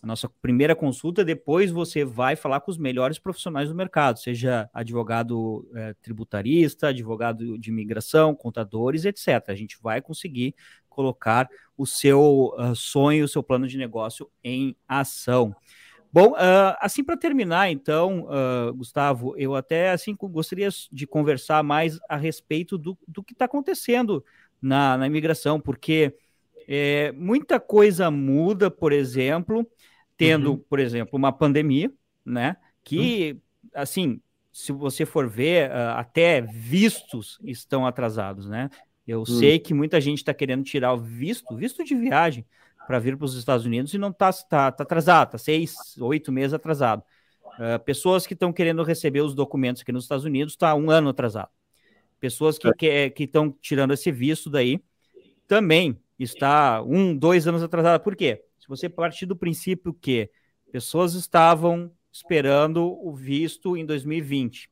[0.01, 4.69] a nossa primeira consulta, depois você vai falar com os melhores profissionais do mercado, seja
[4.73, 9.43] advogado é, tributarista, advogado de imigração, contadores, etc.
[9.47, 10.53] A gente vai conseguir
[10.89, 15.53] colocar o seu uh, sonho, o seu plano de negócio em ação.
[16.11, 21.99] Bom, uh, assim para terminar, então, uh, Gustavo, eu até assim gostaria de conversar mais
[22.07, 24.23] a respeito do, do que está acontecendo
[24.61, 26.15] na, na imigração, porque
[26.67, 29.67] é, muita coisa muda, por exemplo,
[30.18, 30.57] tendo, uhum.
[30.57, 31.91] por exemplo, uma pandemia,
[32.24, 32.57] né?
[32.84, 33.70] Que, uhum.
[33.74, 38.70] assim, se você for ver, uh, até vistos estão atrasados, né?
[39.07, 39.26] Eu uhum.
[39.26, 42.45] sei que muita gente está querendo tirar o visto, visto de viagem,
[42.88, 46.32] para vir para os Estados Unidos e não está tá, tá atrasado, está seis, oito
[46.32, 47.03] meses atrasado.
[47.59, 51.09] Uh, pessoas que estão querendo receber os documentos aqui nos Estados Unidos está um ano
[51.09, 51.49] atrasado.
[52.20, 53.13] Pessoas que é.
[53.18, 54.80] estão tirando esse visto daí
[55.47, 57.99] também está um, dois anos atrasada.
[57.99, 58.41] Por quê?
[58.66, 60.28] Se você partir do princípio que
[60.72, 64.72] pessoas estavam esperando o visto em 2020,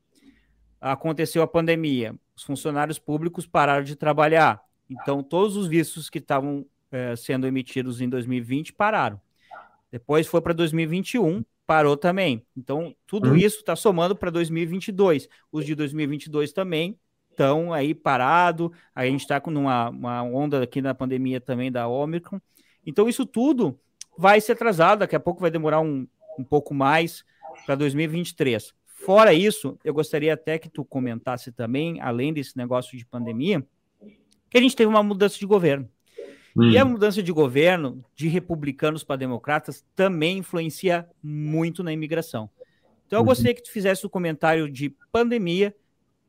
[0.80, 6.66] aconteceu a pandemia, os funcionários públicos pararam de trabalhar, então todos os vistos que estavam
[6.90, 9.20] é, sendo emitidos em 2020 pararam.
[9.92, 12.44] Depois foi para 2021, parou também.
[12.56, 13.36] Então, tudo uhum.
[13.36, 15.28] isso está somando para 2022.
[15.52, 16.98] Os de 2022 também
[17.30, 18.72] estão aí parado.
[18.92, 22.40] A gente está com uma, uma, onda aqui na pandemia também da Omicron.
[22.84, 23.78] Então, isso tudo
[24.16, 24.96] vai se atrasar.
[24.96, 26.06] Daqui a pouco vai demorar um,
[26.38, 27.24] um pouco mais
[27.66, 28.74] para 2023.
[29.04, 33.64] Fora isso, eu gostaria até que tu comentasse também, além desse negócio de pandemia,
[34.48, 35.88] que a gente teve uma mudança de governo.
[36.56, 36.70] Hum.
[36.70, 42.48] E a mudança de governo de republicanos para democratas também influencia muito na imigração.
[43.06, 43.26] Então, eu uhum.
[43.26, 45.74] gostaria que tu fizesse o um comentário de pandemia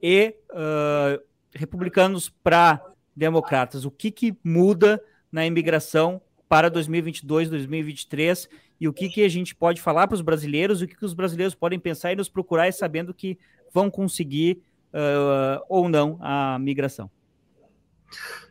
[0.02, 1.24] e uh,
[1.54, 2.84] republicanos para
[3.16, 3.86] democratas.
[3.86, 9.56] O que, que muda na imigração para 2022, 2023 e o que, que a gente
[9.56, 12.72] pode falar para os brasileiros, o que, que os brasileiros podem pensar e nos procurar,
[12.74, 13.38] sabendo que
[13.74, 14.62] vão conseguir
[14.94, 17.10] uh, ou não a migração.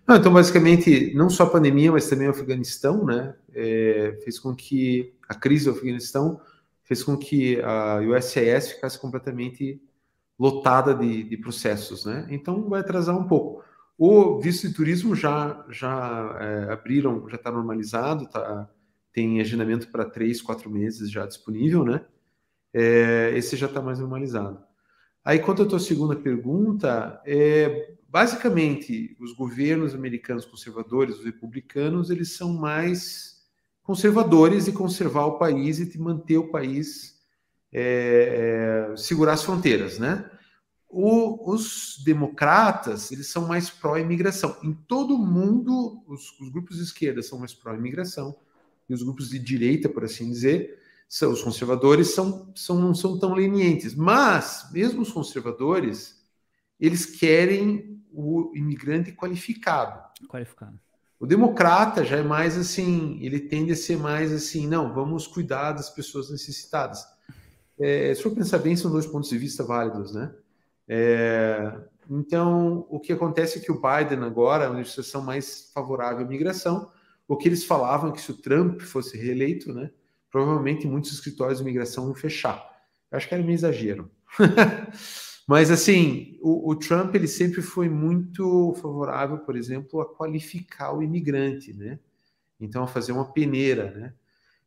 [0.07, 4.55] Não, então, basicamente, não só a pandemia, mas também o Afeganistão, né, é, fez com
[4.55, 6.41] que a crise do Afeganistão
[6.83, 9.81] fez com que a USCIS ficasse completamente
[10.39, 12.27] lotada de, de processos, né?
[12.29, 13.65] Então vai atrasar um pouco.
[13.97, 18.69] O visto de turismo já já é, abriram, já está normalizado, tá,
[19.13, 22.05] tem agendamento para três, quatro meses já disponível, né?
[22.73, 24.61] É, esse já está mais normalizado.
[25.25, 32.37] Aí, quanto à tua segunda pergunta, é, basicamente, os governos americanos conservadores, os republicanos, eles
[32.37, 33.43] são mais
[33.83, 37.15] conservadores de conservar o país e de manter o país
[37.73, 40.29] é, é, segurar as fronteiras, né?
[40.97, 44.57] O, os democratas, eles são mais pró-imigração.
[44.63, 48.37] Em todo o mundo, os, os grupos de esquerda são mais pró-imigração,
[48.89, 50.79] e os grupos de direita, por assim dizer,
[51.09, 53.93] são, os conservadores são, são, não são tão lenientes.
[53.93, 56.25] Mas, mesmo os conservadores,
[56.79, 60.01] eles querem o imigrante qualificado.
[60.29, 60.79] Qualificado.
[61.19, 65.73] O democrata já é mais assim, ele tende a ser mais assim, não, vamos cuidar
[65.73, 67.05] das pessoas necessitadas.
[67.81, 70.33] É, se for pensar bem, são dois pontos de vista válidos, né?
[70.89, 71.73] É,
[72.11, 76.29] então, o que acontece é que o Biden agora é uma administração mais favorável à
[76.29, 76.91] migração.
[77.27, 79.91] O que eles falavam é que se o Trump fosse reeleito, né,
[80.31, 82.63] provavelmente muitos escritórios de imigração iam fechar.
[83.11, 84.11] Eu acho que era meio exagero.
[85.47, 91.03] Mas, assim, o, o, Trump ele sempre foi muito favorável, por exemplo, a qualificar o
[91.03, 91.99] imigrante, né?
[92.59, 94.15] Então, a fazer uma peneira, né?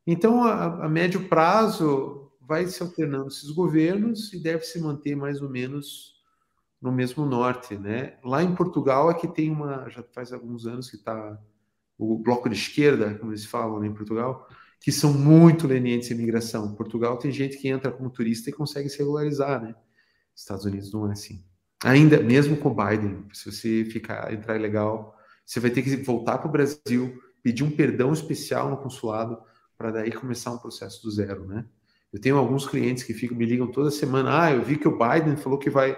[0.06, 5.42] Então, a, a médio prazo, vai se alternando esses governos e deve se manter mais
[5.42, 6.16] ou menos
[6.82, 8.18] no mesmo norte, né?
[8.24, 11.38] Lá em Portugal é que tem uma, já faz alguns anos que está
[11.98, 14.48] o bloco de esquerda, como eles falam né, em Portugal,
[14.80, 16.76] que são muito lenientes em imigração.
[16.76, 19.76] Portugal tem gente que entra como turista e consegue se regularizar, né?
[20.36, 21.44] Estados Unidos não é assim.
[21.84, 26.48] Ainda, mesmo com Biden, se você ficar entrar ilegal, você vai ter que voltar para
[26.48, 29.42] o Brasil, pedir um perdão especial no consulado
[29.76, 31.66] para daí começar um processo do zero, né?
[32.18, 34.42] Eu tenho alguns clientes que ficam, me ligam toda semana.
[34.46, 35.96] Ah, eu vi que o Biden falou que vai,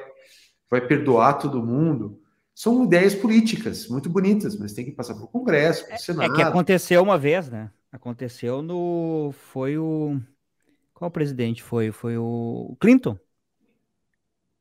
[0.70, 2.20] vai perdoar todo mundo.
[2.53, 6.34] São ideias políticas muito bonitas, mas tem que passar para o Congresso, para o Senado.
[6.34, 7.72] É que aconteceu uma vez, né?
[7.89, 9.32] Aconteceu no.
[9.32, 10.20] Foi o.
[10.93, 11.89] Qual presidente foi?
[11.89, 13.17] Foi o Clinton.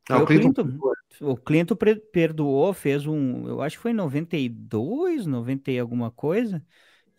[0.09, 1.75] Ah, o Clinton, Clinton, o Clinton
[2.09, 6.65] perdoou, fez um, eu acho que foi em 92, 90 e alguma coisa.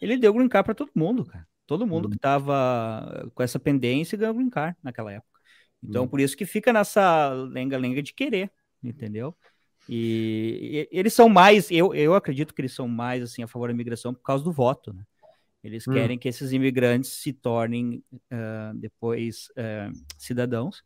[0.00, 1.46] Ele deu green card para todo mundo, cara.
[1.70, 5.38] Todo mundo que estava com essa pendência ganhou green card naquela época.
[5.80, 6.08] Então, hum.
[6.08, 8.50] por isso que fica nessa lenga-lenga de querer,
[8.82, 9.32] entendeu?
[9.88, 13.68] E, e, eles são mais, eu, eu acredito que eles são mais assim a favor
[13.68, 15.04] da imigração por causa do voto, né?
[15.62, 15.92] Eles hum.
[15.92, 20.82] querem que esses imigrantes se tornem uh, depois uh, cidadãos,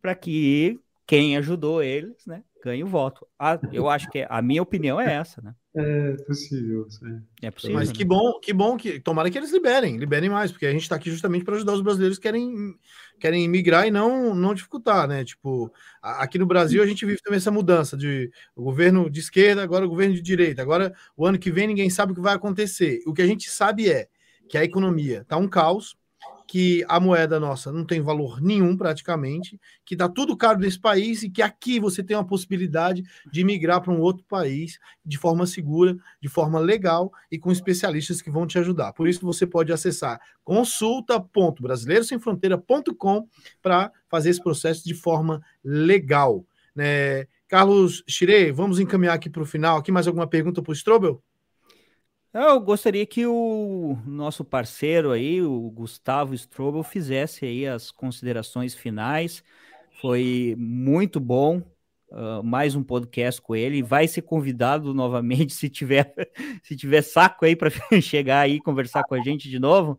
[0.00, 0.78] para que
[1.08, 3.26] quem ajudou eles, né, ganhe o voto.
[3.38, 5.54] A, eu acho que a minha opinião é essa, né?
[5.74, 6.90] É possível.
[6.90, 7.22] Sim.
[7.42, 7.76] É possível.
[7.76, 7.94] Mas né?
[7.94, 10.96] que bom, que bom que tomara que eles liberem, liberem mais, porque a gente está
[10.96, 12.74] aqui justamente para ajudar os brasileiros que querem
[13.20, 15.24] querem imigrar e não não dificultar, né?
[15.24, 19.62] Tipo, aqui no Brasil a gente vive também essa mudança de o governo de esquerda,
[19.62, 20.60] agora o governo de direita.
[20.60, 23.00] Agora o ano que vem ninguém sabe o que vai acontecer.
[23.06, 24.08] O que a gente sabe é
[24.48, 25.96] que a economia está um caos,
[26.50, 31.22] que a moeda nossa não tem valor nenhum praticamente, que está tudo caro nesse país
[31.22, 35.46] e que aqui você tem uma possibilidade de migrar para um outro país de forma
[35.46, 38.92] segura, de forma legal e com especialistas que vão te ajudar.
[38.94, 43.28] Por isso você pode acessar consulta.brasileirosemfronteira.com
[43.62, 46.44] para fazer esse processo de forma legal.
[46.74, 47.28] Né?
[47.46, 49.78] Carlos Chire, vamos encaminhar aqui para o final.
[49.78, 51.22] Aqui mais alguma pergunta para o Strobel?
[52.32, 59.42] Eu gostaria que o nosso parceiro aí, o Gustavo Strobel, fizesse aí as considerações finais.
[60.00, 61.60] Foi muito bom
[62.12, 63.82] uh, mais um podcast com ele.
[63.82, 66.14] Vai ser convidado novamente se tiver
[66.62, 67.68] se tiver saco aí para
[68.00, 69.98] chegar aí conversar com a gente de novo.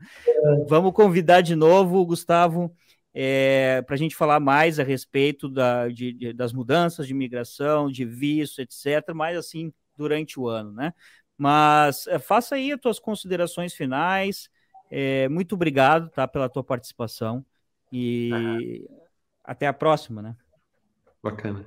[0.70, 2.74] Vamos convidar de novo, Gustavo,
[3.14, 7.92] é, para a gente falar mais a respeito da, de, de, das mudanças de imigração,
[7.92, 9.14] de visto, etc.
[9.14, 10.94] Mas assim durante o ano, né?
[11.42, 14.48] Mas é, faça aí as tuas considerações finais.
[14.92, 17.44] É, muito obrigado tá, pela tua participação
[17.92, 18.88] e
[19.44, 20.36] até a próxima, né?
[21.24, 21.66] Bacana.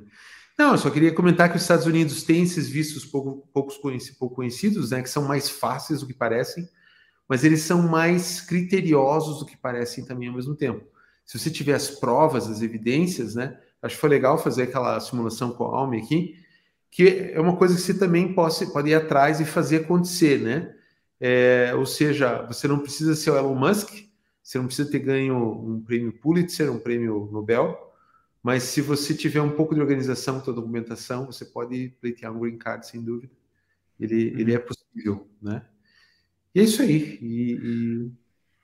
[0.57, 3.77] Não, eu só queria comentar que os Estados Unidos têm esses vistos pouco, poucos
[4.17, 6.69] pouco conhecidos, né, que são mais fáceis do que parecem,
[7.29, 10.87] mas eles são mais criteriosos do que parecem também ao mesmo tempo.
[11.27, 15.53] Se você tiver as provas, as evidências, né, acho que foi legal fazer aquela simulação
[15.53, 16.44] com a Alme aqui,
[16.95, 20.77] que é uma coisa que você também pode, pode ir atrás e fazer acontecer, né?
[21.19, 23.91] É, ou seja, você não precisa ser o Elon Musk,
[24.41, 27.93] você não precisa ter ganho um prêmio Pulitzer, um prêmio Nobel,
[28.41, 32.39] mas se você tiver um pouco de organização com a documentação, você pode pleitear um
[32.39, 33.33] green card, sem dúvida.
[33.99, 34.39] Ele, uhum.
[34.39, 35.67] ele é possível, né?
[36.55, 37.19] E é isso aí.
[37.21, 38.13] E, e,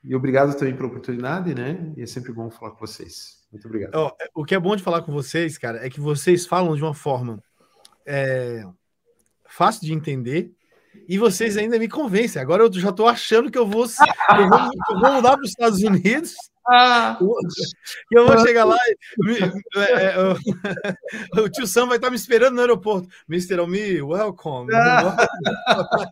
[0.04, 1.92] e, obrigado também pela oportunidade, né?
[1.96, 3.44] E é sempre bom falar com vocês.
[3.50, 3.92] Muito obrigado.
[3.96, 6.82] Oh, o que é bom de falar com vocês, cara, é que vocês falam de
[6.82, 7.42] uma forma
[8.06, 8.64] é,
[9.48, 10.52] fácil de entender
[11.08, 12.40] e vocês ainda me convencem.
[12.40, 14.58] Agora eu já estou achando que eu vou, eu vou,
[14.90, 16.34] eu vou mudar para os Estados Unidos.
[16.68, 17.18] Ah,
[18.12, 20.36] e eu vou chegar lá e é, é, o,
[21.42, 23.08] o tio Sam vai estar me esperando no aeroporto.
[23.28, 23.58] Mr.
[23.58, 24.72] Almi, welcome.
[24.72, 25.16] Ah.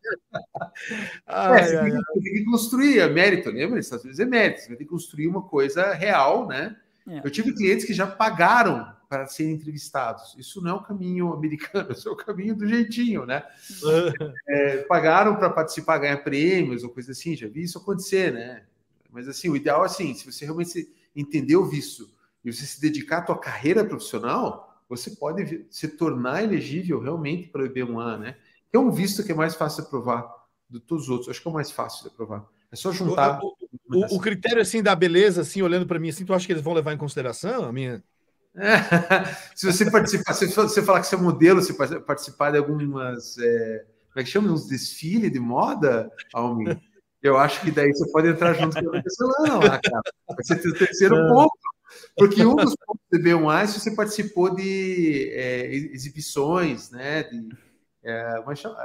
[1.28, 3.78] ai, é, ai, tem, que construir, é mérito, lembra?
[3.78, 4.62] Estados Unidos é mérito.
[4.62, 6.74] Você tem que construir uma coisa real, né?
[7.08, 7.20] É.
[7.24, 10.34] Eu tive clientes que já pagaram para serem entrevistados.
[10.36, 13.42] Isso não é o caminho americano, isso é o caminho do jeitinho, né?
[14.46, 18.64] é, pagaram para participar, ganhar prêmios ou coisa assim, já vi isso acontecer, né?
[19.10, 22.08] Mas assim, o ideal é assim, se você realmente entender o visto
[22.44, 27.62] e você se dedicar à tua carreira profissional, você pode se tornar elegível realmente para
[27.62, 28.36] o IB1A, né?
[28.70, 30.30] Que é um visto que é mais fácil de aprovar
[30.68, 31.30] de todos os outros.
[31.30, 32.46] Acho que é o mais fácil de aprovar.
[32.70, 33.40] É só juntar.
[33.42, 33.56] O,
[33.90, 36.52] o, o, o critério assim da beleza, assim, olhando para mim, assim, tu acha que
[36.52, 38.02] eles vão levar em consideração a minha
[39.54, 43.38] se você participar, se você falar que você é modelo, se participar de algumas.
[43.38, 44.52] É, como é que chama?
[44.52, 46.80] Uns desfiles de moda, Almin,
[47.22, 49.48] eu acho que daí você pode entrar junto com a.
[49.48, 50.02] Não, cara.
[50.28, 51.28] Vai ser o terceiro é.
[51.28, 51.52] ponto.
[52.16, 57.22] Porque um dos pontos do B1A é se você participou de é, exibições, né?
[57.22, 57.48] De,
[58.04, 58.42] é,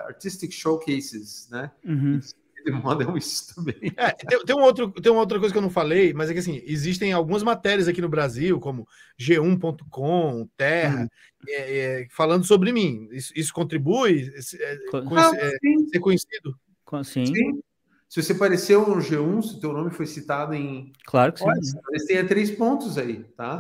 [0.08, 1.72] artistic showcases, né?
[1.86, 2.20] Uhum
[2.64, 3.76] demandam isso também.
[3.98, 6.34] É, tem, tem, um outro, tem uma outra coisa que eu não falei, mas é
[6.34, 8.88] que assim, existem algumas matérias aqui no Brasil, como
[9.20, 11.08] G1.com, Terra, hum.
[11.48, 13.08] é, é, falando sobre mim.
[13.12, 14.78] Isso, isso contribui é,
[15.16, 15.52] ah, é,
[15.92, 16.58] ser conhecido?
[17.04, 17.26] Sim.
[17.26, 17.62] sim.
[18.10, 20.94] Se você apareceu no G1, se o teu nome foi citado em.
[21.06, 21.80] Claro que sim.
[21.92, 23.60] Você tem três pontos aí, tá?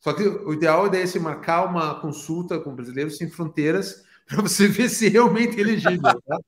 [0.00, 4.66] Só que o ideal é se marcar uma consulta com brasileiros sem fronteiras para você
[4.66, 6.00] ver se realmente é elegível.
[6.02, 6.38] Tá?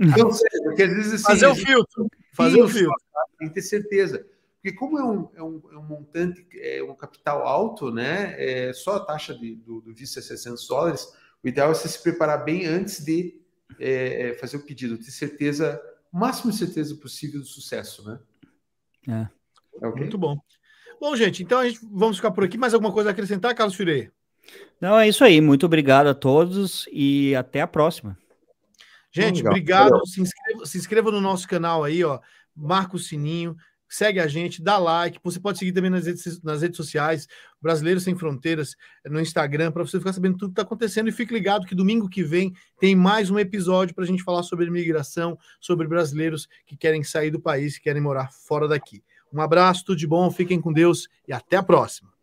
[0.00, 0.30] Então,
[0.64, 2.96] porque às vezes assim, fazer o filtro, fazer o filtro,
[3.38, 4.26] tem que ter certeza.
[4.56, 8.34] Porque como é um, é um, é um montante, é um capital alto, né?
[8.38, 11.06] É só a taxa de, do, do visto é 600 dólares.
[11.44, 13.40] O ideal é você se preparar bem antes de
[13.78, 15.80] é, é, fazer o pedido, ter certeza,
[16.12, 18.18] o máximo de certeza possível do sucesso, né?
[19.06, 19.28] É.
[19.82, 20.02] é okay?
[20.02, 20.36] Muito bom.
[20.98, 22.56] Bom, gente, então a gente vamos ficar por aqui.
[22.56, 24.10] Mais alguma coisa a acrescentar, Carlos Firei?
[24.80, 25.40] Não, é isso aí.
[25.40, 28.16] Muito obrigado a todos e até a próxima.
[29.10, 29.52] Gente, Legal.
[29.52, 30.06] obrigado.
[30.06, 32.20] Se inscreva, se inscreva no nosso canal aí, ó.
[32.54, 33.56] Marca o sininho,
[33.88, 35.18] segue a gente, dá like.
[35.24, 37.26] Você pode seguir também nas redes, nas redes sociais,
[37.60, 38.76] Brasileiros Sem Fronteiras,
[39.06, 41.08] no Instagram, para você ficar sabendo tudo que está acontecendo.
[41.08, 44.42] E fique ligado que domingo que vem tem mais um episódio para a gente falar
[44.42, 49.02] sobre imigração, sobre brasileiros que querem sair do país, que querem morar fora daqui.
[49.32, 52.15] Um abraço, tudo de bom, fiquem com Deus e até a próxima.